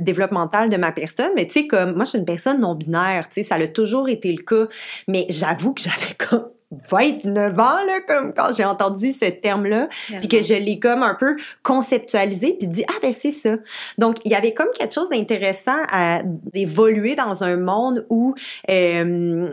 [0.00, 3.42] développemental de ma personne, mais tu sais, comme moi, je suis une personne non-binaire, tu
[3.42, 4.66] sais, ça a toujours été le cas,
[5.08, 6.50] mais j'avoue que j'avais comme
[6.90, 9.88] 29 ans, là, comme quand j'ai entendu ce terme-là,
[10.20, 13.56] puis que je l'ai comme un peu conceptualisé, puis dit ah ben c'est ça.
[13.98, 18.34] Donc il y avait comme quelque chose d'intéressant à d'évoluer dans un monde où
[18.70, 19.52] euh,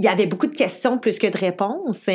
[0.00, 2.08] il y avait beaucoup de questions plus que de réponses.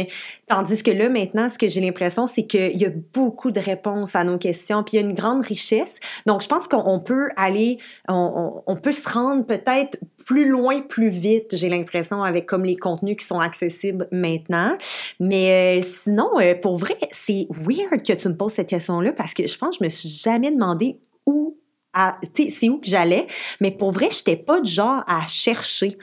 [0.47, 4.15] Tandis que là, maintenant, ce que j'ai l'impression, c'est qu'il y a beaucoup de réponses
[4.15, 5.97] à nos questions, puis il y a une grande richesse.
[6.25, 10.81] Donc, je pense qu'on peut aller, on, on- on peut se rendre peut-être plus loin,
[10.81, 14.77] plus vite, j'ai l'impression, avec comme les contenus qui sont accessibles maintenant.
[15.19, 19.33] Mais euh, sinon, euh, pour vrai, c'est weird que tu me poses cette question-là parce
[19.33, 21.57] que je pense que je me suis jamais demandé où,
[22.35, 23.27] c'est où que j'allais.
[23.59, 25.97] Mais pour vrai, j'étais pas du genre à chercher.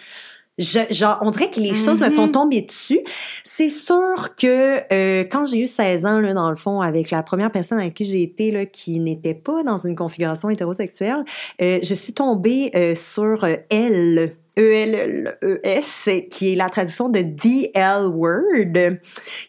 [0.60, 2.14] Je, genre, on dirait que les choses me Mhm.
[2.14, 3.00] sont tombées dessus.
[3.44, 7.22] C'est sûr que euh, quand j'ai eu 16 ans, là, dans le fond, avec la
[7.22, 11.24] première personne avec qui j'ai été, là, qui n'était pas dans une configuration hétérosexuelle,
[11.60, 14.32] euh, je suis tombée euh, sur euh, Elle.
[14.58, 18.96] E-L-L-E-S, qui est la traduction de The L Word,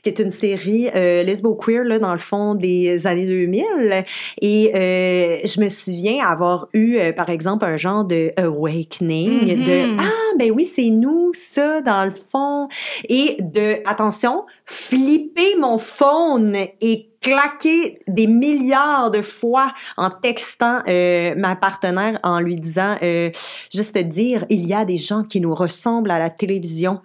[0.04, 4.06] qui est une série euh, lesbo-queer, là, dans le fond, des années 2000.
[4.42, 9.96] Et euh, je me souviens avoir eu, euh, par exemple, un genre de awakening, de
[10.00, 12.68] «Ah, ben oui, c'est nous, ça, dans le fond.»
[13.10, 21.34] Et de, attention, flipper mon phone et claquer des milliards de fois en textant euh,
[21.38, 23.30] ma partenaire en lui disant euh,
[23.72, 27.02] juste dire il y a des gens qui nous ressemblent à la télévision.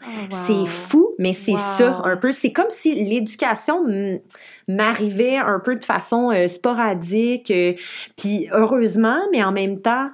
[0.46, 1.58] C'est fou mais c'est Wow.
[1.78, 2.32] ça un peu.
[2.32, 3.84] C'est comme si l'éducation
[4.68, 7.72] m'arrivait un peu de façon euh, sporadique euh,
[8.16, 10.10] puis heureusement mais en même temps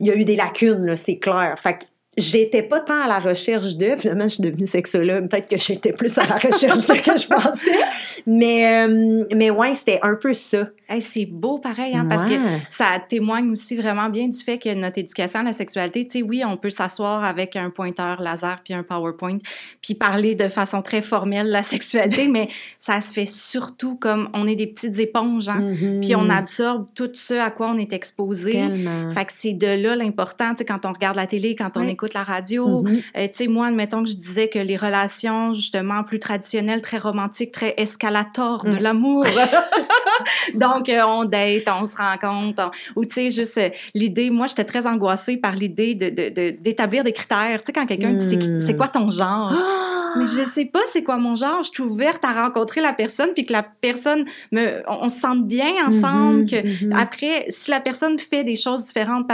[0.00, 1.54] il y a eu des lacunes c'est clair.
[1.58, 1.84] Fait que
[2.16, 5.92] J'étais pas tant à la recherche de, finalement je suis devenue sexologue, peut-être que j'étais
[5.92, 7.78] plus à la recherche de que je pensais,
[8.26, 10.68] mais euh, mais ouais, c'était un peu ça.
[10.88, 12.34] Hey, c'est beau pareil, hein, parce que
[12.68, 16.22] ça témoigne aussi vraiment bien du fait que notre éducation à la sexualité, tu sais,
[16.24, 19.38] oui, on peut s'asseoir avec un pointeur laser puis un PowerPoint,
[19.82, 22.48] puis parler de façon très formelle la sexualité, mais
[22.78, 26.00] ça se fait surtout comme on est des petites éponges, hein, Mhm.
[26.02, 28.52] puis on absorbe tout ce à quoi on est exposé.
[28.52, 29.12] tellement.
[29.12, 31.82] Fait que c'est de là l'important, tu sais, quand on regarde la télé, quand on
[31.82, 32.82] écoute la radio.
[32.82, 33.00] Mhm.
[33.16, 36.98] Euh, tu sais, moi, admettons que je disais que les relations, justement, plus traditionnelles, très
[36.98, 38.80] romantiques, très escalators de Mm.
[38.82, 39.24] l'amour.
[40.54, 42.70] Donc, euh, on date, on se rencontre.
[42.96, 46.28] on- Ou, tu sais, juste euh, l'idée, moi, j'étais très angoissée par l'idée de, de-
[46.30, 47.58] de- d'établir des critères.
[47.62, 48.60] Tu sais, quand quelqu'un dit, c'est Mm.
[48.60, 49.52] c'est quoi ton genre?
[50.18, 51.62] Mais je sais pas c'est quoi mon genre.
[51.62, 55.20] Je suis ouverte à rencontrer la personne, puis que la personne me, on, on se
[55.20, 56.40] sente bien ensemble.
[56.42, 56.92] Mhm, que mhm.
[56.92, 59.26] après, si la personne fait des choses différentes,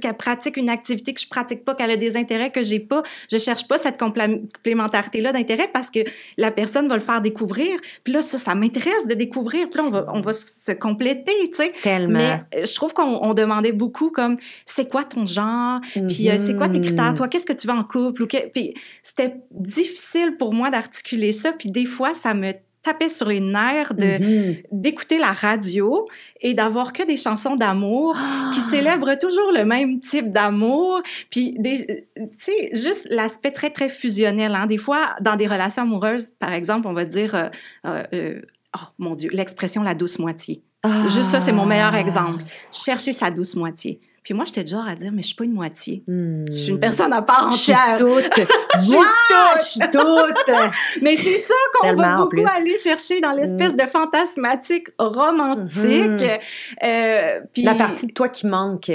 [0.00, 3.02] qu'elle pratique une activité que je pratique pas, qu'elle a des intérêts que j'ai pas,
[3.30, 6.00] je cherche pas cette complé- complémentarité-là d'intérêt parce que
[6.36, 7.76] la personne va le faire découvrir.
[8.04, 9.68] Puis là, ça, ça m'intéresse de découvrir.
[9.70, 11.72] Puis là, on va, on va se compléter, tu sais.
[11.82, 12.18] Tellement.
[12.18, 16.38] Mais euh, je trouve qu'on on demandait beaucoup comme c'est quoi ton genre, puis euh,
[16.38, 17.14] c'est quoi tes critères, Mhm.
[17.16, 18.48] toi, qu'est-ce que tu veux en couple ou que...
[18.50, 23.40] Puis c'était difficile pour moi d'articuler ça, puis des fois ça me tapait sur les
[23.40, 24.56] nerfs de Mhm.
[24.70, 26.06] d'écouter la radio
[26.40, 28.14] et d'avoir que des chansons d'amour
[28.54, 28.70] qui Ah!
[28.70, 31.00] célèbrent toujours le même type d'amour.
[31.28, 34.54] Puis, des- tu sais, juste l'aspect très, très fusionnel.
[34.54, 34.66] Hein.
[34.66, 37.48] Des fois, dans des relations amoureuses, par exemple, on va dire, euh,
[37.86, 38.40] euh, euh,
[38.76, 40.62] oh mon Dieu, l'expression la douce moitié.
[41.08, 42.00] Juste ça, c'est mon meilleur Ah!
[42.00, 42.44] exemple.
[42.70, 43.98] Chercher sa douce moitié.
[44.26, 46.02] Puis moi, j'étais du genre à dire, mais je suis pas une moitié.
[46.08, 46.46] Hmm.
[46.48, 47.96] Je suis une personne à part Je suis entière.
[47.96, 48.46] toute.
[48.74, 49.58] Je suis toute.
[49.58, 51.00] je suis toute.
[51.00, 52.44] Mais c'est ça qu'on va beaucoup plus.
[52.44, 53.76] aller chercher dans l'espèce Mm.
[53.76, 55.76] de fantasmatique romantique.
[55.84, 56.38] Mhm.
[56.82, 58.90] Euh, puis- La partie de toi qui manque.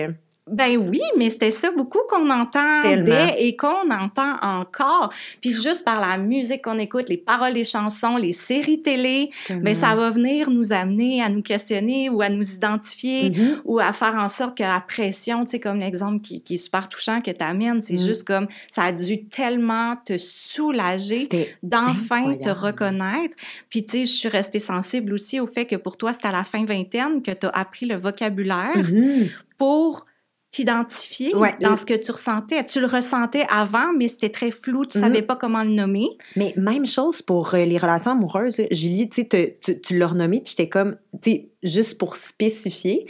[0.52, 3.34] Ben oui, mais c'était ça beaucoup qu'on entendait Tellement.
[3.38, 5.12] et qu'on entend encore.
[5.42, 9.74] Puis juste par la musique qu'on écoute, les paroles des chansons, les séries télé, ben
[9.74, 13.62] ça va venir nous amener à nous questionner ou à nous identifier Mhm.
[13.66, 16.58] ou à faire en sorte que la pression, tu sais, comme l'exemple qui, qui est
[16.58, 18.06] super touchant que tu amènes, c'est Mm.
[18.06, 21.30] juste comme ça a dû tellement te soulager
[21.64, 23.36] d'enfin te reconnaître.
[23.70, 26.32] Puis, tu sais, je suis restée sensible aussi au fait que pour toi, c'est à
[26.32, 29.30] la fin vingtaine que tu as appris le vocabulaire Mhm.
[29.58, 30.06] pour
[30.52, 31.54] t'identifier Ouais.
[31.62, 32.64] dans ce que tu ressentais?
[32.66, 35.04] Tu le ressentais avant, mais c'était très flou, tu Mhm.
[35.06, 36.08] savais pas comment le nommer.
[36.36, 38.58] Mais même chose pour euh, les relations amoureuses.
[38.58, 38.66] là.
[38.72, 43.06] Julie, tu tu, tu l'as renommé, puis j'étais comme, tu sais, juste pour spécifier,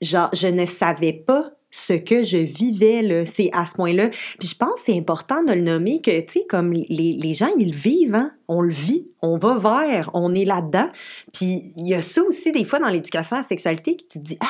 [0.00, 3.24] genre, je ne savais pas ce que je vivais.
[3.26, 4.08] C'est à ce point-là.
[4.38, 6.86] Puis je pense que c'est important de le nommer que, tu sais, comme les,
[7.20, 8.32] les gens, ils le vivent, hein.
[8.48, 10.88] On le vit, on va vers, on est là-dedans.
[11.34, 14.18] Puis il y a ça aussi, des fois, dans l'éducation à la sexualité, que tu
[14.20, 14.46] te dis, ah,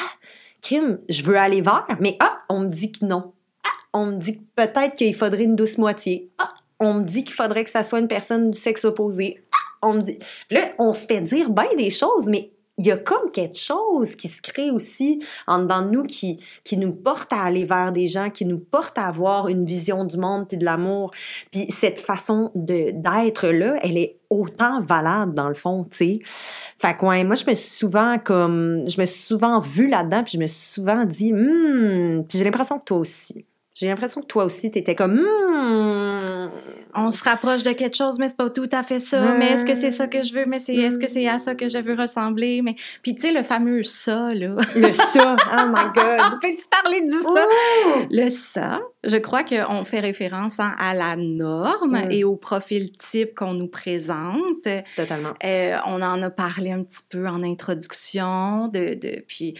[0.66, 3.34] Kim, je veux aller vers, mais ah, on me dit que non.
[3.64, 6.32] Ah, on me dit que peut-être qu'il faudrait une douce moitié.
[6.38, 6.48] Ah,
[6.80, 9.44] on me dit qu'il faudrait que ça soit une personne du sexe opposé.
[9.52, 10.18] Ah, on me dit.
[10.50, 14.16] Là, on se fait dire bien des choses, mais il y a comme quelque chose
[14.16, 17.90] qui se crée aussi en dedans de nous qui, qui nous porte à aller vers
[17.90, 21.10] des gens, qui nous porte à avoir une vision du monde puis de l'amour.
[21.50, 26.18] Puis cette façon d'être là, elle est autant valable dans le fond, tu sais.
[26.78, 30.32] Fait que moi je me suis souvent comme je me suis souvent vue là-dedans, puis
[30.34, 33.46] je me suis souvent dit hmm, puis j'ai l'impression que toi aussi.
[33.74, 36.50] J'ai l'impression que toi aussi t'étais comme hmm.
[36.96, 39.20] On se rapproche de quelque chose, mais c'est pas tout à fait ça.
[39.38, 40.46] Mais est-ce que c'est ça que je veux?
[40.46, 42.62] Mais c'est est-ce que c'est à ça que je veux ressembler?
[42.62, 44.54] Mais puis tu sais le fameux ça là.
[44.74, 45.36] le ça.
[45.52, 46.40] Oh my god.
[46.40, 47.28] Peux-tu parler du ça?
[47.28, 48.06] Ouh!
[48.10, 52.10] Le ça, je crois qu'on fait référence hein, à la norme Mm.
[52.10, 54.66] et au profil type qu'on nous présente.
[54.96, 55.34] Totalement.
[55.44, 59.54] Euh, on en a parlé un petit peu en introduction, de, de- puis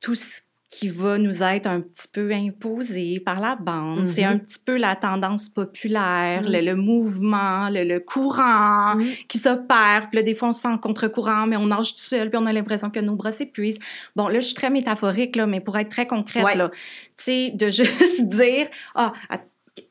[0.00, 0.40] tout ce
[0.70, 4.06] qui va nous être un petit peu imposé par la bande.
[4.06, 4.30] C'est Mhm.
[4.32, 6.52] un petit peu la tendance populaire, Mhm.
[6.52, 9.02] le, le mouvement, le, le courant Mm.
[9.28, 10.06] qui s'opère.
[10.08, 12.38] Puis là, des fois, on se sent en contre-courant, mais on nage tout seul, puis
[12.40, 13.80] on a l'impression que nos bras s'épuisent.
[14.14, 16.56] Bon, là, je suis très métaphorique, là, mais pour être très concrète, Ouais.
[16.56, 16.78] là, tu
[17.16, 19.12] sais, de juste dire, ah,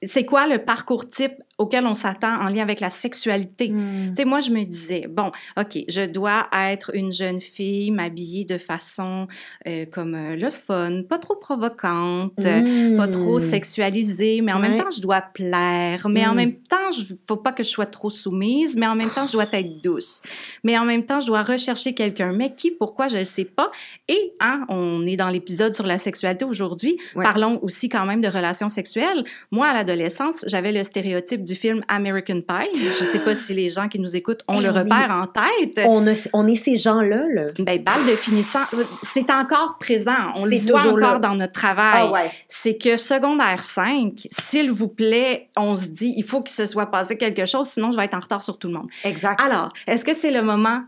[0.03, 3.69] c'est quoi le parcours type auquel on s'attend en lien avec la sexualité?
[3.69, 4.09] Hmm.
[4.09, 8.45] Tu sais, moi, je me disais, bon, OK, je dois être une jeune fille, m'habiller
[8.45, 9.27] de façon
[9.67, 13.41] euh, comme euh, le fun, pas trop provocante, euh, pas trop Hmm.
[13.41, 16.07] sexualisée, mais en même temps, je dois plaire.
[16.09, 16.37] Mais en Mm.
[16.37, 19.33] même temps, il faut pas que je sois trop soumise, mais en même temps, je
[19.33, 20.21] dois être douce.
[20.63, 22.31] Mais en même temps, je dois rechercher quelqu'un.
[22.31, 23.69] Mais qui, pourquoi, je ne sais pas.
[24.07, 26.97] Et hein, on est dans l'épisode sur la sexualité aujourd'hui.
[27.15, 27.23] Ouais.
[27.23, 29.23] Parlons aussi quand même de relations sexuelles.
[29.51, 32.79] Moi, à l'adolescence, j'avais le stéréotype du film American Pie.
[32.99, 35.83] Je sais pas si les gens qui nous écoutent ont Eh le repère en tête.
[35.87, 37.43] On, a- on est ces gens-là, là.
[37.57, 38.59] Ben, balle de finissant,
[39.03, 40.31] c'est encore présent.
[40.35, 41.19] On le voit encore là.
[41.19, 42.03] dans notre travail.
[42.07, 42.31] Ah ouais.
[42.47, 46.85] C'est que secondaire 5, s'il vous plaît, on se dit, il faut qu'il se soit
[46.91, 48.87] passé quelque chose, sinon je vais être en retard sur tout le monde.
[49.03, 49.41] Exact.
[49.41, 50.83] Alors, est-ce que c'est le moment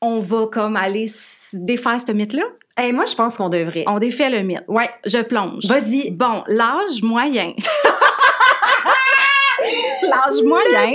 [0.00, 1.10] on va comme aller
[1.54, 2.42] défaire ce mythe-là?
[2.76, 3.84] Hey, moi, je pense qu'on devrait.
[3.86, 4.64] On défait le mythe.
[4.68, 4.90] Ouais.
[5.06, 5.64] Je plonge.
[5.66, 6.10] Vas-y.
[6.10, 7.52] Bon, l'âge moyen.
[10.08, 10.92] l'âge moyen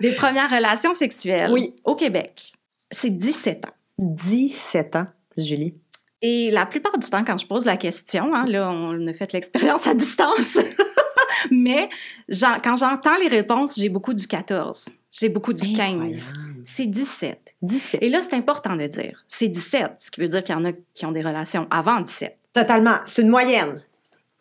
[0.00, 1.74] des premières relations sexuelles Oui.
[1.84, 2.52] au Québec,
[2.90, 3.74] c'est 17 ans.
[3.98, 5.74] 17 ans, Julie.
[6.22, 9.32] Et la plupart du temps, quand je pose la question, hein, là, on a fait
[9.32, 10.58] l'expérience à distance,
[11.50, 11.88] mais
[12.62, 15.80] quand j'entends les réponses, j'ai beaucoup du 14, j'ai beaucoup du 15.
[15.94, 16.62] Incroyable.
[16.64, 17.38] C'est 17.
[17.62, 18.02] 17.
[18.02, 20.64] Et là, c'est important de dire, c'est 17, ce qui veut dire qu'il y en
[20.64, 22.36] a qui ont des relations avant 17.
[22.52, 22.96] Totalement.
[23.04, 23.82] C'est une moyenne.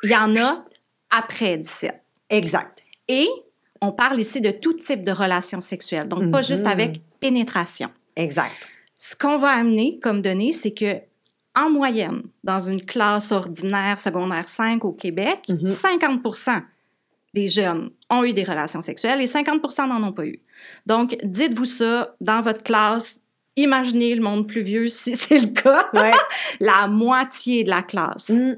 [0.03, 0.65] Il y en a
[1.09, 2.01] après 17.
[2.29, 2.83] Exact.
[3.07, 3.27] Et
[3.81, 6.43] on parle ici de tout type de relations sexuelles, donc pas Mhm.
[6.43, 7.89] juste avec pénétration.
[8.15, 8.67] Exact.
[8.97, 10.97] Ce qu'on va amener comme donnée, c'est que
[11.55, 15.65] en moyenne, dans une classe ordinaire secondaire 5 au Québec, Mhm.
[15.65, 16.61] 50%
[17.33, 20.39] des jeunes ont eu des relations sexuelles et 50% n'en ont pas eu.
[20.85, 23.21] Donc, dites-vous ça dans votre classe.
[23.55, 25.89] Imaginez le monde plus vieux si c'est le cas.
[25.93, 26.11] Ouais.
[26.59, 28.57] La moitié de la classe Mm.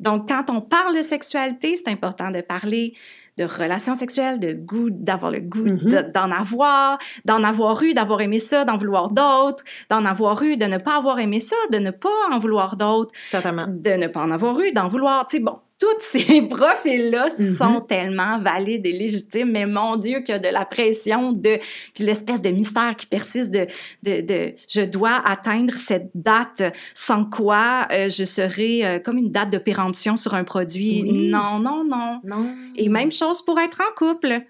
[0.00, 2.94] Donc, quand on parle de sexualité, c'est important de parler
[3.36, 6.12] de relations sexuelles, de goût, d'avoir le goût Mhm.
[6.14, 10.66] d'en avoir, d'en avoir eu, d'avoir aimé ça, d'en vouloir d'autres, d'en avoir eu, de
[10.66, 14.30] ne pas avoir aimé ça, de ne pas en vouloir d'autres, de ne pas en
[14.30, 15.26] avoir eu, d'en vouloir.
[15.26, 17.54] Tu sais, bon, tous ces profils-là Mhm.
[17.56, 21.58] sont tellement valides et légitimes, mais mon Dieu, qu'il y a de la pression, de,
[21.94, 23.66] puis l'espèce de mystère qui persiste de,
[24.02, 26.62] de, de je dois atteindre cette date
[26.94, 31.02] sans quoi euh, je serai euh, comme une date de péremption sur un produit.
[31.02, 31.28] Oui.
[31.28, 32.20] Non, non, non.
[32.24, 32.54] Non.
[32.76, 34.42] Et même chose pour être en couple.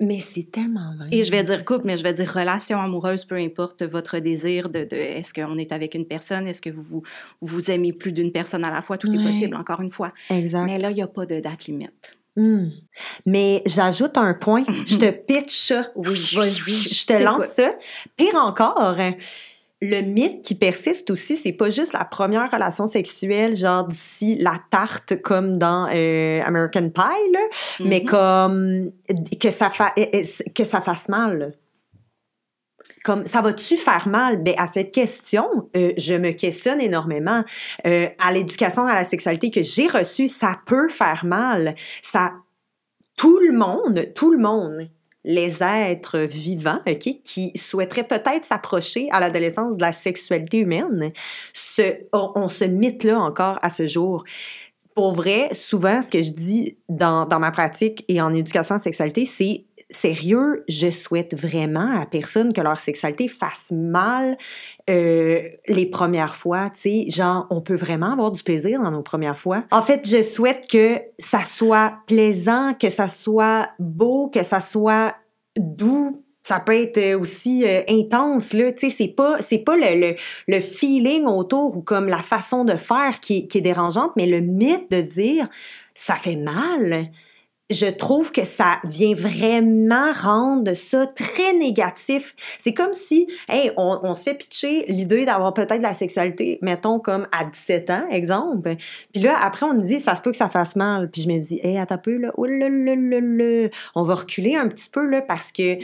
[0.00, 1.08] Mais c'est tellement vrai.
[1.10, 4.68] Et je vais dire couple, mais je vais dire relation amoureuse, peu importe votre désir
[4.68, 7.02] de, de est-ce qu'on est avec une personne, est-ce que vous,
[7.40, 10.12] vous aimez plus d'une personne à la fois, tout est possible, encore une fois.
[10.30, 10.66] Exact.
[10.66, 12.16] Mais là, il n'y a pas de date limite.
[12.36, 12.68] Hmm.
[13.26, 14.64] Mais j'ajoute un point.
[14.86, 15.90] Je te pitch ça.
[15.96, 17.70] Oui, Je te lance ça.
[18.16, 18.94] Pire encore,
[19.80, 24.56] le mythe qui persiste aussi, c'est pas juste la première relation sexuelle, genre d'ici la
[24.70, 27.40] tarte comme dans euh, American Pie, là,
[27.80, 28.06] mais Mhm.
[28.06, 28.90] comme
[29.40, 31.54] que ça, fa- eh, eh, que ça fasse mal.
[33.04, 34.42] Comme ça va-tu faire mal?
[34.42, 37.44] Ben, à cette question, euh, je me questionne énormément.
[37.86, 41.74] Euh, à l'éducation à la sexualité que j'ai reçue, ça peut faire mal.
[42.02, 42.32] Ça,
[43.16, 44.88] tout le monde, tout le monde,
[45.28, 51.12] les êtres vivants, qui souhaiteraient peut-être s'approcher à l'adolescence de la sexualité humaine,
[51.52, 54.24] se, on, se mythe là encore à ce jour.
[54.94, 58.78] Pour vrai, souvent, ce que je dis dans, dans ma pratique et en éducation à
[58.78, 64.36] la sexualité, c'est sérieux, je souhaite vraiment à personne que leur sexualité fasse mal
[64.90, 69.02] euh, les premières fois, tu sais, genre, on peut vraiment avoir du plaisir dans nos
[69.02, 69.64] premières fois.
[69.70, 75.14] En fait, je souhaite que ça soit plaisant, que ça soit beau, que ça soit
[75.58, 76.22] doux.
[76.42, 80.14] Ça peut être aussi euh, intense, là, tu sais, c'est pas, c'est pas le,
[80.46, 84.40] le, feeling autour ou comme la façon de faire qui, qui est dérangeante, mais le
[84.40, 85.48] mythe de dire,
[85.94, 87.10] ça fait mal
[87.70, 92.34] je trouve que ça vient vraiment rendre ça très négatif.
[92.58, 96.98] C'est comme si, hey, on, on se fait pitcher l'idée d'avoir peut-être la sexualité, mettons
[96.98, 98.76] comme à 17 ans, exemple.
[99.12, 101.10] Puis là, après, on nous dit, ça se peut que ça fasse mal.
[101.10, 102.46] Puis je me dis, hey, attends un peu, là, oh.
[103.94, 105.78] On va reculer un petit peu, là, parce que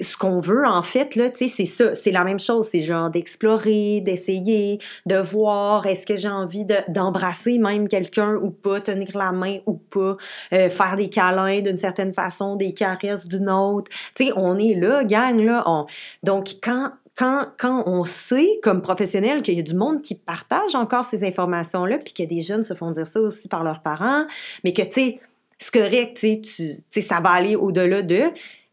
[0.00, 2.68] ce qu'on veut, en fait, là, tu sais, c'est ça, c'est la même chose.
[2.70, 8.50] C'est genre d'explorer, d'essayer, de voir, est-ce que j'ai envie de- d'embrasser même quelqu'un ou
[8.50, 10.16] pas, tenir la main ou pas,
[10.52, 13.90] euh, faire des câlins d'une certaine façon, des caresses d'une autre.
[14.14, 15.62] Tu sais, on est là, gang, là.
[15.66, 15.86] on-
[16.22, 20.74] Donc, quand quand, quand on sait, comme professionnel, qu'il y a du monde qui partage
[20.74, 24.24] encore ces informations-là, puis que des jeunes se font dire ça aussi par leurs parents,
[24.64, 25.20] mais que, tu sais,
[25.56, 26.42] c'est correct, tu
[26.90, 28.22] sais, ça va aller au-delà de,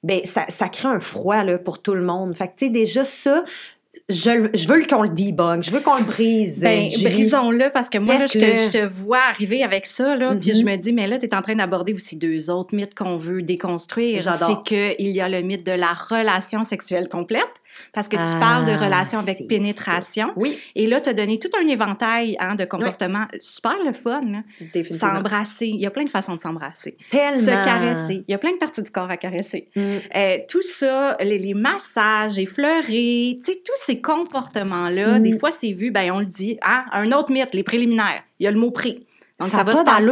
[0.03, 2.35] ben ça, ça crée un froid, là, pour tout le monde.
[2.35, 3.43] Fait que, tu sais, déjà, ça,
[4.09, 6.61] je, je veux qu'on le debunk, je veux qu'on le brise.
[6.61, 7.03] Ben, Julie.
[7.05, 10.53] brisons-le parce que moi, là, je, te, je te vois arriver avec ça, là, puis
[10.53, 13.17] je me dis, mais là, tu es en train d'aborder aussi deux autres mythes qu'on
[13.17, 14.21] veut déconstruire.
[14.21, 14.63] J'adore.
[14.67, 17.60] C'est qu'il y a le mythe de la relation sexuelle complète,
[17.93, 20.31] parce que tu Ah, parles de relation avec c'est pénétration.
[20.35, 24.21] Oui, Et là, tu as donné tout un éventail hein, de comportements super le fun.
[24.91, 25.67] S'embrasser.
[25.67, 26.97] Il y a plein de façons de s'embrasser.
[27.09, 27.37] Tellement.
[27.39, 28.23] Se caresser.
[28.27, 29.69] Il y a plein de parties du corps à caresser.
[29.75, 29.81] Mm.
[30.15, 35.23] Euh, tout ça, les, les massages, effleurer, tu sais, tous ces comportements-là, Mm.
[35.23, 38.23] des fois, c'est vu, ben on le dit, hein, un autre mythe, les préliminaires.
[38.39, 38.99] Il y a le mot pré.
[39.39, 40.05] Donc, ça va pas se passer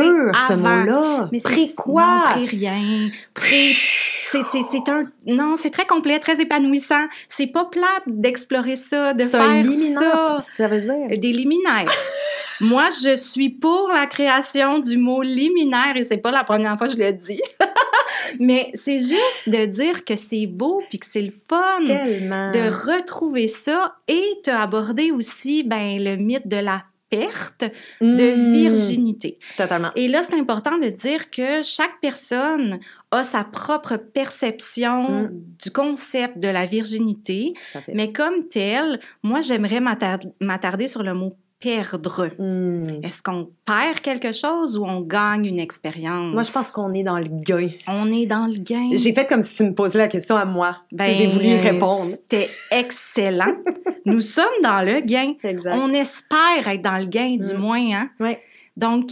[0.47, 1.29] ce mot-là.
[1.31, 2.21] Mais c'est- Pré quoi?
[2.25, 2.79] Pré rien.
[3.35, 3.73] Pré...
[4.31, 5.01] C'est, c'est, c'est un...
[5.27, 7.05] Non, c'est très complet, très épanouissant.
[7.27, 9.69] C'est pas plate d'explorer ça, de faire un ça.
[9.69, 11.17] liminaire, ça veut dire.
[11.19, 11.91] Des liminaires.
[12.61, 16.87] Moi, je suis pour la création du mot liminaire et c'est pas la première fois
[16.87, 17.41] que je le dis.
[18.39, 22.51] Mais c'est juste de dire que c'est beau puis que c'est le fun Tellement.
[22.51, 27.63] de retrouver ça et aborder aussi ben le mythe de la perte
[28.01, 28.53] de Mm.
[28.53, 29.37] virginité.
[29.57, 29.89] Totalement.
[29.95, 32.79] Et là, c'est important de dire que chaque personne
[33.11, 35.29] a sa propre perception Mm.
[35.63, 37.53] du concept de la virginité,
[37.93, 42.29] mais comme tel, moi, j'aimerais m'attar- m'attarder sur le mot perdre.
[42.37, 43.03] Mm.
[43.03, 46.33] Est-ce qu'on perd quelque chose ou on gagne une expérience?
[46.33, 47.69] Moi, je pense qu'on est dans le gain.
[47.87, 48.89] On est dans le gain.
[48.93, 50.77] J'ai fait comme si tu me posais la question à moi.
[50.91, 52.11] Ben, J'ai voulu y répondre.
[52.11, 53.53] C'était excellent.
[54.05, 55.33] Nous sommes dans le gain.
[55.43, 55.75] Exact.
[55.77, 57.57] On espère être dans le gain, du Mm.
[57.57, 57.91] moins.
[58.21, 58.35] Hein?
[58.77, 59.07] Donc,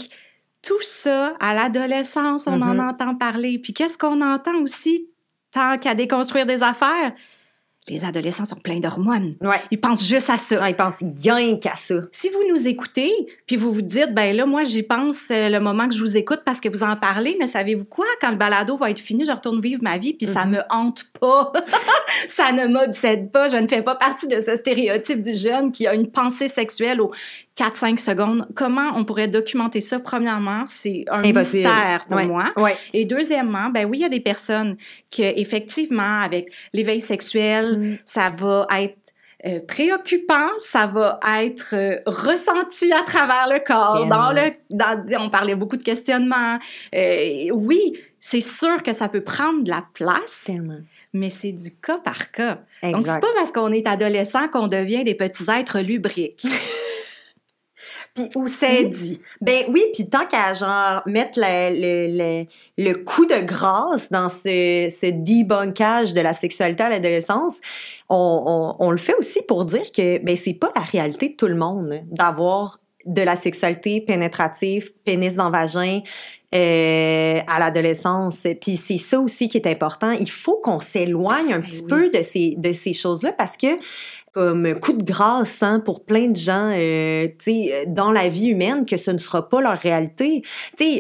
[0.67, 2.89] tout ça, à l'adolescence, on en Mhm.
[2.89, 3.57] entend parler.
[3.59, 5.07] Puis qu'est-ce qu'on entend aussi,
[5.53, 7.13] tant qu'à déconstruire des affaires?
[7.89, 9.31] Les adolescents sont pleins d'hormones.
[9.39, 9.61] Ouais.
[9.71, 10.61] Ils pensent juste à ça.
[10.61, 11.95] Ouais, il pense rien qu'à ça.
[12.11, 13.09] Si vous nous écoutez,
[13.45, 16.17] puis vous vous dites, ben là, moi, j'y pense euh, le moment que je vous
[16.17, 18.05] écoute parce que vous en parlez, mais savez-vous quoi?
[18.19, 20.51] Quand le balado va être fini, je retourne vivre ma vie, puis ça Mhm.
[20.51, 21.53] me hante pas.
[22.27, 23.47] ça ne m'obsède pas.
[23.47, 26.99] Je ne fais pas partie de ce stéréotype du jeune qui a une pensée sexuelle
[26.99, 27.11] au
[27.57, 28.47] 4-5 secondes.
[28.55, 29.99] Comment on pourrait documenter ça?
[29.99, 31.63] Premièrement, c'est un Impossible.
[31.67, 32.27] mystère pour Ouais.
[32.27, 32.51] moi.
[32.55, 32.75] Ouais.
[32.93, 34.77] Et deuxièmement, ben oui, il y a des personnes
[35.11, 37.97] que effectivement, avec l'éveil sexuel, Mm.
[38.05, 38.97] ça va être
[39.45, 44.07] euh, préoccupant, ça va être euh, ressenti à travers le corps.
[44.07, 46.57] Dans le, dans, on parlait beaucoup de questionnements.
[46.95, 50.79] Euh, oui, c'est sûr que ça peut prendre de la place, Tellement.
[51.13, 52.55] mais c'est du cas par cas.
[52.81, 53.21] Donc, c'est Exact.
[53.21, 56.45] pas parce qu'on est adolescent qu'on devient des petits êtres lubriques.
[58.17, 59.21] Puis C'est aussi, dit?
[59.41, 62.45] ben oui, puis tant qu'à genre mettre le, le, le,
[62.77, 67.59] le coup de grâce dans ce, ce debunkage de la sexualité à l'adolescence,
[68.09, 71.35] on, on, on le fait aussi pour dire que ben c'est pas la réalité de
[71.35, 76.01] tout le monde d'avoir de la sexualité pénétrative, pénis dans vagin
[76.55, 78.47] euh, à l'adolescence.
[78.61, 80.11] Puis c'est ça aussi qui est important.
[80.11, 81.87] Il faut qu'on s'éloigne un Ben petit oui.
[81.89, 83.67] peu de ces, de ces choses-là parce que
[84.37, 87.27] comme coup de grâce hein, pour plein de gens euh,
[87.87, 90.43] dans la vie humaine que ce ne sera pas leur réalité.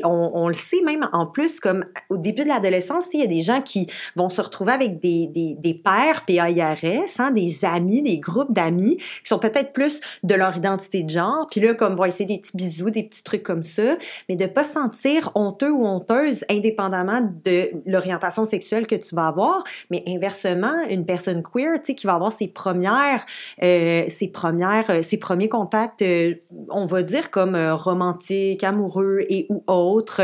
[0.03, 3.27] On, on le sait même en plus, comme au début de l'adolescence, il y a
[3.27, 3.85] des gens qui
[4.15, 8.97] vont se retrouver avec des, des, des pères PAIRS, hein, des amis, des groupes d'amis
[8.97, 12.39] qui sont peut-être plus de leur identité de genre, puis là, comme vont essayer des
[12.39, 13.97] petits bisous, des petits trucs comme ça,
[14.29, 19.27] mais de pas se sentir honteux ou honteuse indépendamment de l'orientation sexuelle que tu vas
[19.27, 23.25] avoir, mais inversement, une personne queer, tu sais, qui va avoir ses premières
[23.63, 26.35] euh, ses premières, euh, ses premiers contacts, euh,
[26.69, 30.21] on va dire comme romantiques, amoureux et ou autres,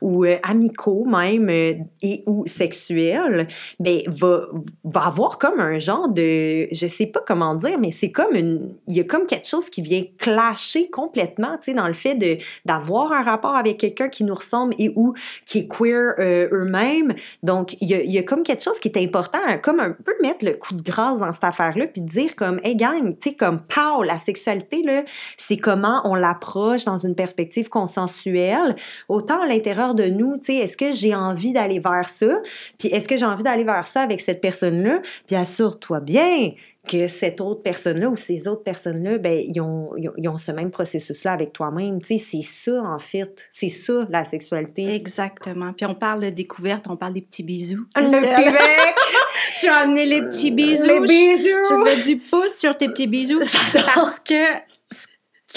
[0.00, 3.48] ou amicaux même, et ou sexuels,
[3.80, 4.46] ben va,
[4.84, 8.74] va avoir comme un genre de, je sais pas comment dire, mais c'est comme une,
[8.86, 12.14] il y a comme quelque chose qui vient clasher complètement, tu sais, dans le fait
[12.14, 16.48] de d'avoir un rapport avec quelqu'un qui nous ressemble et ou qui est queer euh,
[16.52, 17.14] eux-mêmes.
[17.42, 20.52] Donc, il y, a, comme quelque chose qui est important, comme un peu mettre le
[20.52, 24.02] coup de grâce dans cette affaire-là, puis dire comme, hey gang, tu sais, comme, pow,
[24.02, 25.02] la sexualité, là,
[25.36, 28.76] c'est comment on l'approche dans une perspective consensuelle,
[29.08, 32.40] autant à l'intérieur de nous, tu sais, est-ce que j'ai envie d'aller vers ça,
[32.78, 36.52] puis est-ce que j'ai envie d'aller vers ça avec cette personne-là, puis assure-toi bien
[36.86, 40.38] que cette autre personne-là ou ces autres personnes-là, ben, ils ont, ils ont, ils ont
[40.38, 42.00] ce même processus-là avec toi-même.
[42.00, 43.48] Tu sais, c'est ça, en fait.
[43.50, 44.94] C'est ça, la sexualité.
[44.94, 45.72] Exactement.
[45.72, 47.86] Puis on parle de découverte, on parle des petits bisous.
[47.96, 48.36] Le.
[48.36, 48.94] Québec!
[49.58, 50.86] Tu as amené les petits bisous.
[50.86, 51.64] Les bisous!
[51.70, 53.38] Je veux du pouce sur tes petits bisous
[53.94, 54.34] parce que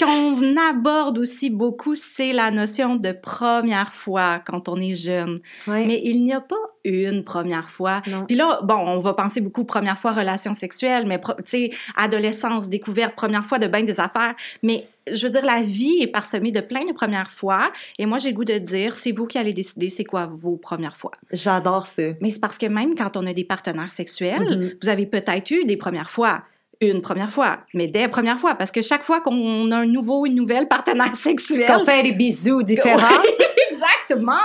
[0.04, 5.40] qu'on aborde aussi beaucoup, c'est la notion de première fois quand on est jeune.
[5.66, 8.00] Mais il n'y a pas une première fois.
[8.06, 8.24] Non.
[8.26, 12.68] Puis là, bon, on va penser beaucoup première fois relation sexuelle, mais tu sais, adolescence,
[12.68, 14.34] découverte, première fois de bain des affaires.
[14.62, 17.70] Mais je veux dire, la vie est parsemée de plein de premières fois.
[17.98, 20.56] Et moi, j'ai le goût de dire, c'est vous qui allez décider c'est quoi vos
[20.56, 21.12] premières fois.
[21.32, 22.02] J'adore ça.
[22.20, 24.72] Mais c'est parce que même quand on a des partenaires sexuels, Mhm.
[24.82, 26.42] vous avez peut-être eu des premières fois.
[26.82, 30.24] Une première fois, mais des premières fois, parce que chaque fois qu'on a un nouveau,
[30.24, 32.96] une nouvelle partenaire sexuel, Qu'on fait des bisous différents.
[33.22, 34.40] Oui, exactement,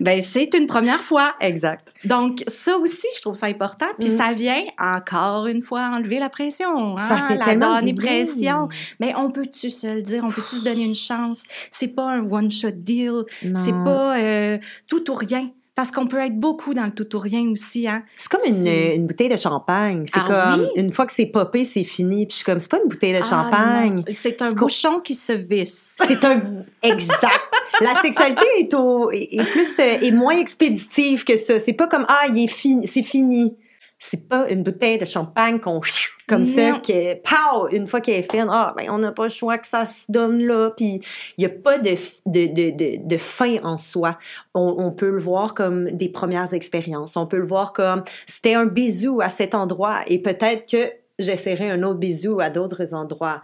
[0.00, 1.34] ben c'est une première fois.
[1.40, 1.92] exact.
[2.04, 3.86] Donc ça aussi, je trouve ça important.
[3.98, 4.16] Puis Mhm.
[4.16, 8.68] ça vient encore une fois enlever la pression, hein, Ça fait la donner pression.
[9.00, 11.44] Mais on peut-tu se le dire, on peut-tu se donner une chance?
[11.70, 13.24] C'est pas un one shot deal,
[13.64, 14.58] c'est pas euh,
[14.88, 15.50] tout ou rien.
[15.76, 18.02] Parce qu'on peut être beaucoup dans le tout ou rien aussi, hein.
[18.16, 20.06] C'est comme une, une bouteille de champagne.
[20.06, 20.68] C'est Ah comme, oui?
[20.76, 22.24] une fois que c'est popé, c'est fini.
[22.26, 24.02] Puis je suis comme, c'est pas une bouteille de Ah, champagne.
[24.10, 25.94] C'est un bouchon qui se visse.
[26.08, 26.40] C'est un
[26.82, 27.40] exact.
[27.82, 31.60] La sexualité est au est est plus euh, est moins expéditive que ça.
[31.60, 33.54] C'est pas comme ah il est fini, c'est fini.
[33.98, 35.80] C'est pas une bouteille de champagne qu'on
[36.26, 39.30] comme ça que pow une fois qu'elle est faite ah ben on n'a pas le
[39.30, 41.00] choix que ça se donne là puis
[41.38, 41.94] il y a pas de
[42.26, 44.18] de, de, de, de fin en soi.
[44.54, 47.16] On, on peut le voir comme des premières expériences.
[47.16, 51.70] On peut le voir comme c'était un bisou à cet endroit et peut-être que j'essaierai
[51.70, 53.42] un autre bisou à d'autres endroits.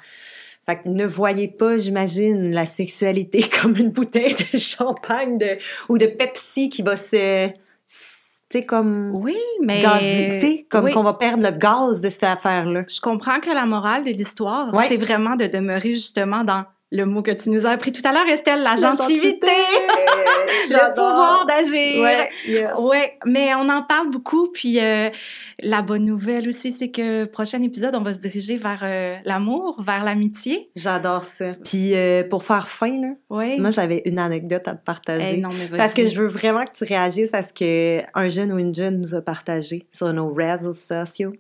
[0.67, 5.59] Fait que ne voyez pas, j'imagine, la sexualité comme une bouteille de champagne de,
[5.89, 7.51] ou de Pepsi qui va se.
[8.53, 9.13] Sais, comme.
[9.15, 9.83] Oui, mais
[10.69, 10.93] comme Oui.
[10.93, 12.85] qu'on va perdre le gaz de cette affaire-là.
[12.87, 14.85] Je comprends que la morale de l'histoire, Ouais.
[14.89, 18.13] c'est vraiment de demeurer justement dans le mot que tu nous as appris tout à
[18.13, 19.47] l'heure, Estelle, la, La gentilité,
[20.69, 22.03] le pouvoir d'agir.
[22.03, 22.71] Ouais, yes.
[22.79, 24.49] Ouais, mais on en parle beaucoup.
[24.53, 25.09] Puis euh,
[25.61, 29.83] la bonne nouvelle aussi, c'est que prochain épisode, on va se diriger vers euh, l'amour,
[29.83, 30.69] vers l'amitié.
[30.77, 31.55] J'adore ça.
[31.65, 33.59] Puis euh, pour faire fin, là, Oui.
[33.59, 35.35] moi j'avais une anecdote à te partager.
[35.37, 38.53] Hey, non, mais Parce que je veux vraiment que tu réagisses à ce qu'un jeune
[38.53, 41.33] ou une jeune nous a partagé sur nos réseaux sociaux.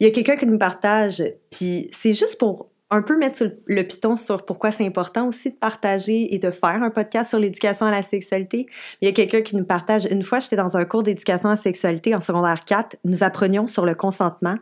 [0.00, 1.22] Il y a quelqu'un qui nous partage,
[1.52, 5.56] puis c'est juste pour un peu mettre le- piton sur pourquoi c'est important aussi de
[5.56, 8.66] partager et de faire un podcast sur l'éducation à la sexualité.
[9.00, 11.52] Il y a quelqu'un qui nous partage, une fois j'étais dans un cours d'éducation à
[11.56, 14.54] la sexualité en secondaire 4, nous apprenions sur le consentement,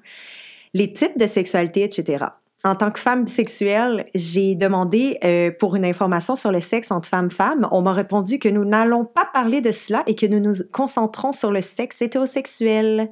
[0.75, 2.25] les types de sexualité, etc.
[2.65, 7.09] en tant que femme bisexuelle, j'ai demandé euh, pour une information sur le sexe entre
[7.09, 7.69] femmes-femmes.
[7.73, 11.33] On m'a répondu que nous n'allons pas parler de cela et que nous nous concentrons
[11.33, 13.11] sur le sexe hétérosexuel.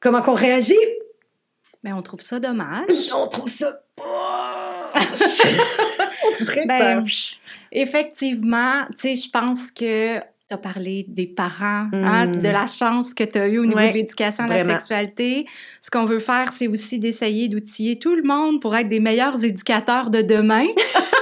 [0.00, 0.74] Comment qu'on réagit?
[1.84, 2.88] Mais on trouve ça dommage.
[3.14, 3.80] On trouve ça
[4.94, 7.04] on dirait ben,
[7.72, 12.40] Effectivement, tu sais, je pense que tu as parlé des parents, hein, hmm.
[12.40, 15.46] de la chance que tu as eue au niveau de l'éducation à la sexualité.
[15.80, 19.44] Ce qu'on veut faire, c'est aussi d'essayer d'outiller tout le monde pour être des meilleurs
[19.44, 20.66] éducateurs de demain.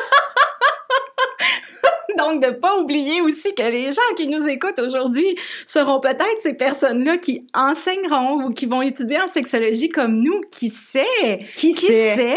[2.26, 6.40] Donc, de ne pas oublier aussi que les gens qui nous écoutent aujourd'hui seront peut-être
[6.40, 10.40] ces personnes-là qui enseigneront ou qui vont étudier en sexologie comme nous.
[10.50, 11.46] Qui sait?
[11.54, 12.34] Qui, sait?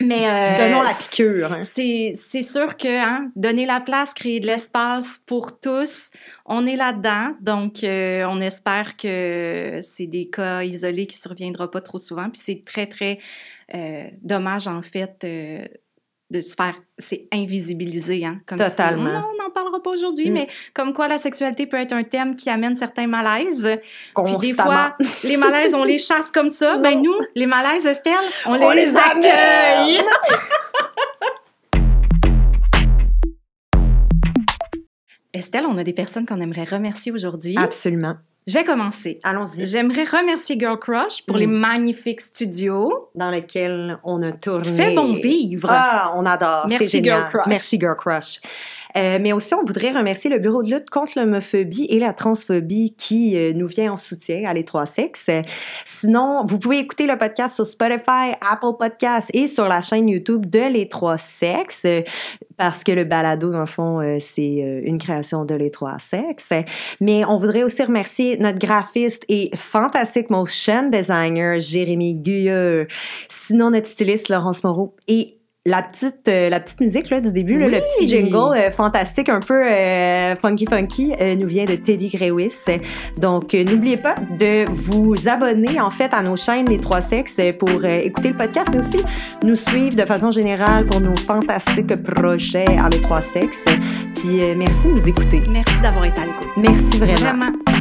[0.00, 1.52] Mais euh, donnons la piqûre.
[1.52, 1.60] Hein.
[1.62, 6.12] C'est c'est sûr que hein, donner la place, créer de l'espace pour tous,
[6.46, 7.34] on est là-dedans.
[7.40, 12.30] Donc euh, on espère que c'est des cas isolés qui surviendront pas trop souvent.
[12.30, 13.18] Puis c'est très très
[13.74, 15.26] euh, dommage en fait
[16.30, 19.08] de se faire, c'est invisibilisé, hein, comme Totalement.
[19.08, 20.34] Si, on n'en parlera pas aujourd'hui, mm.
[20.34, 23.68] mais comme quoi la sexualité peut être un thème qui amène certains malaises.
[24.14, 26.76] Puis des fois, les malaises, on les chasse comme ça.
[26.76, 28.12] Ben nous, les malaises, Estelle,
[28.46, 30.02] on, on les, accueille.
[35.32, 37.54] Estelle, on a des personnes qu'on aimerait remercier aujourd'hui.
[37.56, 38.16] Absolument.
[38.48, 39.20] Je vais commencer.
[39.24, 39.66] Allons-y.
[39.66, 41.52] J'aimerais remercier Girl Crush pour les mm.
[41.52, 44.74] magnifiques studios dans lesquels on a tourné.
[44.74, 45.68] Fait bon vivre.
[45.70, 46.66] Ah, on adore.
[46.66, 47.46] Merci Girl Crush.
[47.46, 48.40] Merci Girl Crush.
[48.96, 52.94] Euh, mais aussi, on voudrait remercier le Bureau de lutte contre l'homophobie et la transphobie
[52.96, 55.28] qui euh, nous vient en soutien à les trois sexes.
[55.84, 60.46] Sinon, vous pouvez écouter le podcast sur Spotify, Apple Podcasts et sur la chaîne YouTube
[60.46, 61.86] de les trois sexes
[62.58, 66.52] parce que le balado, dans le fond, euh, c'est une création de les trois sexes.
[67.00, 72.86] Mais on voudrait aussi remercier notre graphiste et fantastique motion designer, Jérémy Guyeux.
[73.28, 77.58] Sinon, notre styliste, Laurence Moreau et la petite, euh, la petite musique là, du début,
[77.58, 82.66] le petit jingle euh, fantastique, un peu euh, funky funky, nous vient de Teddy Grewis.
[83.16, 87.84] Donc, n'oubliez pas de vous abonner en fait à nos chaînes des trois sexes pour
[87.84, 89.02] écouter le podcast, mais aussi
[89.42, 93.66] nous suivre de façon générale pour nos fantastiques projets à les trois sexes.
[94.14, 95.42] Puis merci de nous écouter.
[95.50, 96.48] Merci d'avoir été à l'écoute.
[96.56, 97.18] Merci vraiment.
[97.18, 97.77] Vraiment.